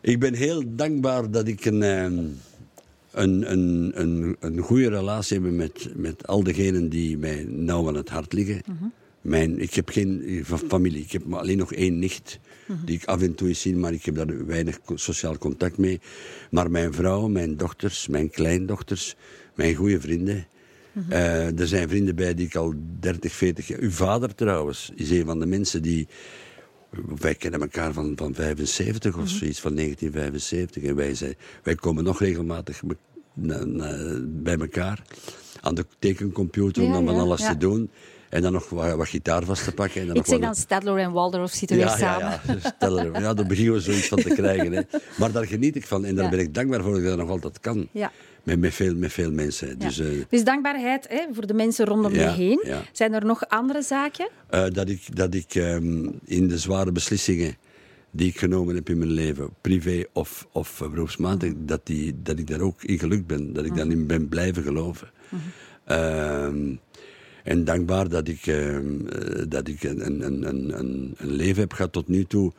[0.01, 2.25] Ik ben heel dankbaar dat ik een, ehm,
[3.11, 7.95] een, een, een, een goede relatie heb met, met al degenen die mij nauw aan
[7.95, 8.63] het hart liggen.
[9.21, 12.39] Mijn, ik heb geen fa- familie, ik heb maar alleen nog één nicht
[12.85, 16.01] die ik af en toe eens zie, maar ik heb daar weinig sociaal contact mee.
[16.51, 19.17] Maar mijn vrouw, mijn dochters, mijn kleindochters,
[19.55, 20.47] mijn goede vrienden.
[21.09, 23.79] Eh, er zijn vrienden bij die ik al 30, 40 jaar...
[23.79, 26.09] Uw vader trouwens is een van de mensen die...
[27.19, 30.83] Wij kennen elkaar van, van 75 of zoiets, van 1975.
[30.83, 32.97] En wij, zijn, wij komen nog regelmatig me-
[33.35, 35.03] na- na- bij elkaar
[35.61, 37.53] aan de tekencomputer om Ja, dan van ja, alles ja.
[37.53, 37.91] te doen.
[38.31, 40.01] En dan nog wat, wat gitaar vast te pakken.
[40.01, 42.27] En dan Ik nog zeg dan Stadler en Waldorf zitten weer ja, samen.
[42.27, 42.73] Ja, ja.
[42.77, 44.73] Stel er, ja, daar beginnen we zoiets van te krijgen.
[44.73, 44.83] Hè.
[45.19, 46.31] Maar daar geniet ik van en daar Ja.
[46.31, 47.89] ben ik dankbaar voor dat ik dat nog altijd kan.
[47.93, 48.13] Ja.
[48.43, 49.69] Met, met, veel, met veel mensen.
[49.69, 49.75] Ja.
[49.75, 52.61] Dus, eh, Dus dankbaarheid hè, voor de mensen rondom je heen.
[52.65, 52.83] ja.
[52.93, 54.29] Zijn er nog andere zaken?
[54.49, 57.57] Eh, dat ik, dat ik ehm, in de zware beslissingen
[58.11, 62.47] die ik genomen heb in mijn leven, privé of, of beroepsmatig, dat, die, dat ik
[62.47, 63.53] daar ook in gelukt ben.
[63.53, 65.11] Dat ik daarin ben blijven geloven.
[65.85, 66.75] Ehm,
[67.45, 71.93] en dankbaar dat ik, ehm, eh, dat ik een, een, een, een, leven heb gehad
[71.93, 72.53] tot nu toe.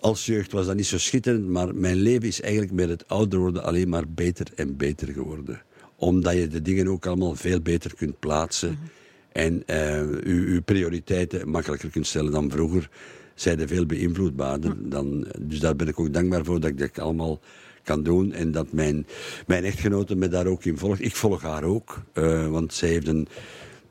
[0.00, 3.38] Als jeugd was dat niet zo schitterend, maar mijn leven is eigenlijk met het ouder
[3.38, 5.62] worden alleen maar beter en beter geworden.
[5.96, 8.78] Omdat je de dingen ook allemaal veel beter kunt plaatsen.
[9.32, 12.88] En eh, uw, uw prioriteiten makkelijker kunt stellen dan vroeger.
[13.34, 14.74] Zijn er veel beïnvloedbaarder.
[14.88, 17.40] Dan, dus daar ben ik ook dankbaar voor dat ik dat allemaal
[17.82, 18.32] kan doen.
[18.32, 19.06] En dat mijn,
[19.46, 21.00] mijn echtgenote me daar ook in volgt.
[21.00, 22.02] Ik volg haar ook.
[22.12, 23.28] eh, want zij heeft een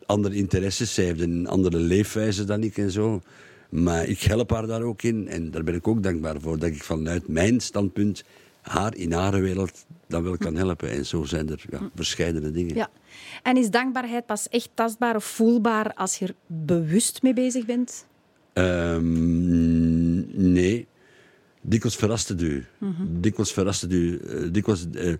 [0.05, 0.93] andere interesses.
[0.93, 3.21] Zij heeft een andere leefwijze dan ik en zo.
[3.69, 5.27] Maar ik help haar daar ook in.
[5.27, 6.59] En daar ben ik ook dankbaar voor.
[6.59, 8.23] Dat ik vanuit mijn standpunt
[8.61, 10.89] haar in haar wereld dan wel kan helpen.
[10.89, 12.75] En zo zijn er ja, verschillende dingen.
[12.75, 12.89] Ja.
[13.43, 18.05] En is dankbaarheid pas echt tastbaar of voelbaar als je er bewust mee bezig bent?
[18.53, 20.87] Ehm, nee.
[21.67, 22.65] Dikwijls verrast het u.
[23.07, 24.17] Dikwijls verrast het u.
[24.17, 25.13] Eh, dikwijls eh,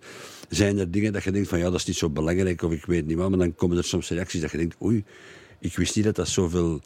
[0.48, 2.86] zijn er dingen dat je denkt van ja, dat is niet zo belangrijk of ik
[2.86, 3.28] weet niet wat.
[3.30, 5.04] Maar dan komen er soms reacties dat je denkt oei,
[5.58, 6.80] ik wist niet dat dat zoveel,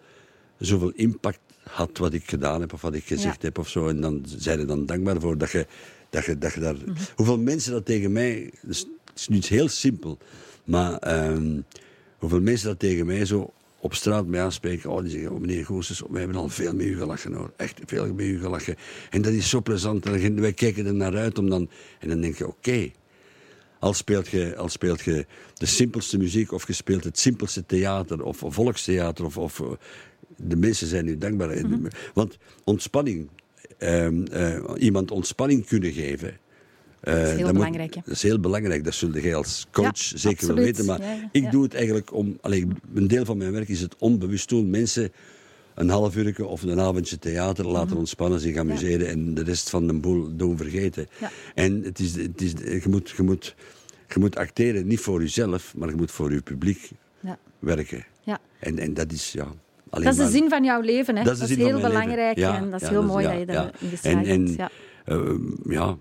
[0.59, 3.47] zoveel impact had wat ik gedaan heb of wat ik gezegd Ja.
[3.47, 3.89] heb of zo.
[3.89, 5.67] En dan zijn er dan dankbaar voor dat je,
[6.11, 6.77] dat je, dat je daar...
[7.17, 8.53] Hoeveel mensen dat tegen mij...
[8.63, 10.19] dus het is nu heel simpel,
[10.65, 11.61] maar ehm,
[12.19, 14.91] hoeveel mensen dat tegen mij zo op straat mij aanspreken.
[14.91, 17.53] Oh, die zeggen, oh, meneer Goossens, we hebben al veel met u gelachen hoor.
[17.57, 18.77] Echt veel met u gelachen.
[19.11, 20.07] En dat is zo plezant.
[20.07, 21.71] En wij kijken er naar uit om dan...
[21.99, 22.91] En dan denk je, oké.
[23.79, 28.23] Al speelt, je, al speelt je de simpelste muziek of je speelt het simpelste theater
[28.23, 29.67] of, volkstheater of, of eh,
[30.37, 31.63] de mensen zijn nu dankbaar.
[32.15, 33.29] Want ontspanning,
[33.79, 36.39] ehm, eh, iemand ontspanning kunnen geven.
[37.01, 38.85] Eh, is heel dat moet- belangrijk, dat is heel belangrijk.
[38.85, 40.85] Dat zul jij als coach zeker wel weten.
[40.85, 41.01] Maar
[41.33, 42.39] ik doe het eigenlijk om...
[42.41, 44.71] Allee, een deel van mijn werk is het onbewust doen.
[44.71, 45.13] Mensen
[45.75, 49.87] een half uur of een avondje theater laten ontspannen, zich amuseren en de rest van
[49.87, 51.07] de boel doen vergeten.
[51.15, 51.25] Mhm.
[51.25, 51.31] Ja.
[51.55, 53.55] En het is, het is, je, moet, je, moet,
[54.09, 56.91] je moet acteren niet voor jezelf, maar je moet voor je publiek
[57.21, 57.39] Ja.
[57.59, 58.05] werken.
[58.23, 58.39] Ja.
[58.59, 59.47] En, en dat is ja,
[59.91, 61.17] alleen Dat is de zin van jouw leven.
[61.17, 61.25] Hè?
[61.25, 63.45] dat is de heel belangrijk en dat is heel dat mooi dat je ja.
[63.47, 64.71] daarin geslaagd En, en.
[65.69, 65.99] Ja.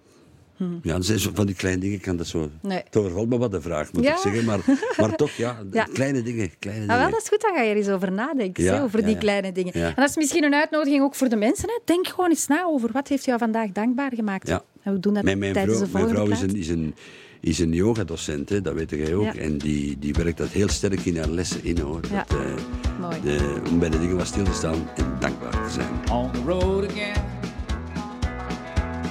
[0.60, 0.66] Ja.
[0.82, 2.50] Ja, dat zijn zo van die kleine dingen, ik kan dat zo...
[2.62, 2.82] Nee.
[2.86, 4.12] Het overvalt me wat de vraag, moet Ja.
[4.12, 4.46] ik zeggen.
[4.46, 4.60] Maar,
[4.98, 5.88] maar toch, ja, Ja.
[5.94, 6.50] kleine dingen.
[6.60, 7.12] Kleine Ah, wel, dingen.
[7.12, 9.20] dat is goed, dan ga je er eens over nadenken, Ja, over ja, die ja.
[9.22, 9.80] kleine dingen.
[9.80, 9.88] Ja.
[9.88, 11.70] En dat is misschien een uitnodiging ook voor de mensen.
[11.70, 11.80] Hè.
[11.86, 14.48] Denk gewoon eens na over wat heeft jou vandaag dankbaar gemaakt.
[14.48, 14.64] Ja.
[14.84, 16.68] En we doen dat Mijn, mijn tijdens vrouw, de mijn volgende vrouw is een, is
[16.70, 16.96] een,
[17.42, 19.24] is een yogadocent, hè, dat weet jij ook.
[19.24, 19.36] Ja.
[19.36, 22.00] En die, die werkt dat heel sterk in haar lessen in, hoor.
[22.12, 22.26] Ja.
[22.28, 22.46] Dat, eh,
[23.00, 23.22] Mooi.
[23.24, 25.88] de, om bij de dingen wat stil te staan en dankbaar te zijn.
[26.12, 27.29] on the road again.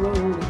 [0.00, 0.49] Road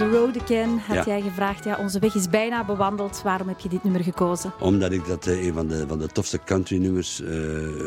[0.00, 1.04] On the Road Again had Ja.
[1.04, 1.64] jij gevraagd.
[1.64, 3.20] Ja, onze weg is bijna bewandeld.
[3.24, 4.52] Waarom heb je dit nummer gekozen?
[4.60, 7.28] Omdat ik dat eh, een van de, van de tofste country-nummers eh,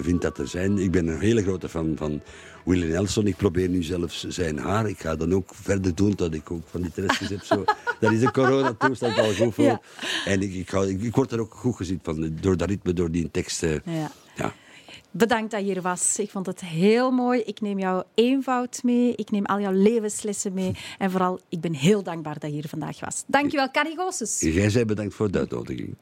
[0.01, 0.77] vind dat er zijn.
[0.77, 2.21] Ik ben een hele grote fan van
[2.65, 3.27] Willie Nelson.
[3.27, 4.89] Ik probeer nu zelfs zijn haar.
[4.89, 7.43] Ik ga dan ook verder doen dat ik ook van die tresjes heb.
[7.43, 7.63] Zo.
[7.99, 9.63] Dat is de coronatoestand al goed voor.
[9.63, 9.81] Ja.
[10.25, 12.37] En ik, ik, ga, ik, ik word er ook goed gezien van.
[12.41, 13.63] Door dat ritme, door die tekst.
[13.63, 14.11] eh, Ja.
[14.35, 14.53] ja.
[15.11, 16.19] Bedankt dat je hier was.
[16.19, 17.39] Ik vond het heel mooi.
[17.39, 19.15] Ik neem jouw eenvoud mee.
[19.15, 20.75] Ik neem al jouw levenslessen mee.
[20.97, 23.23] En vooral, ik ben heel dankbaar dat je hier vandaag was.
[23.27, 24.39] Dankjewel, Carrie Goossens.
[24.39, 25.95] Jij zei bedankt voor de uitnodiging.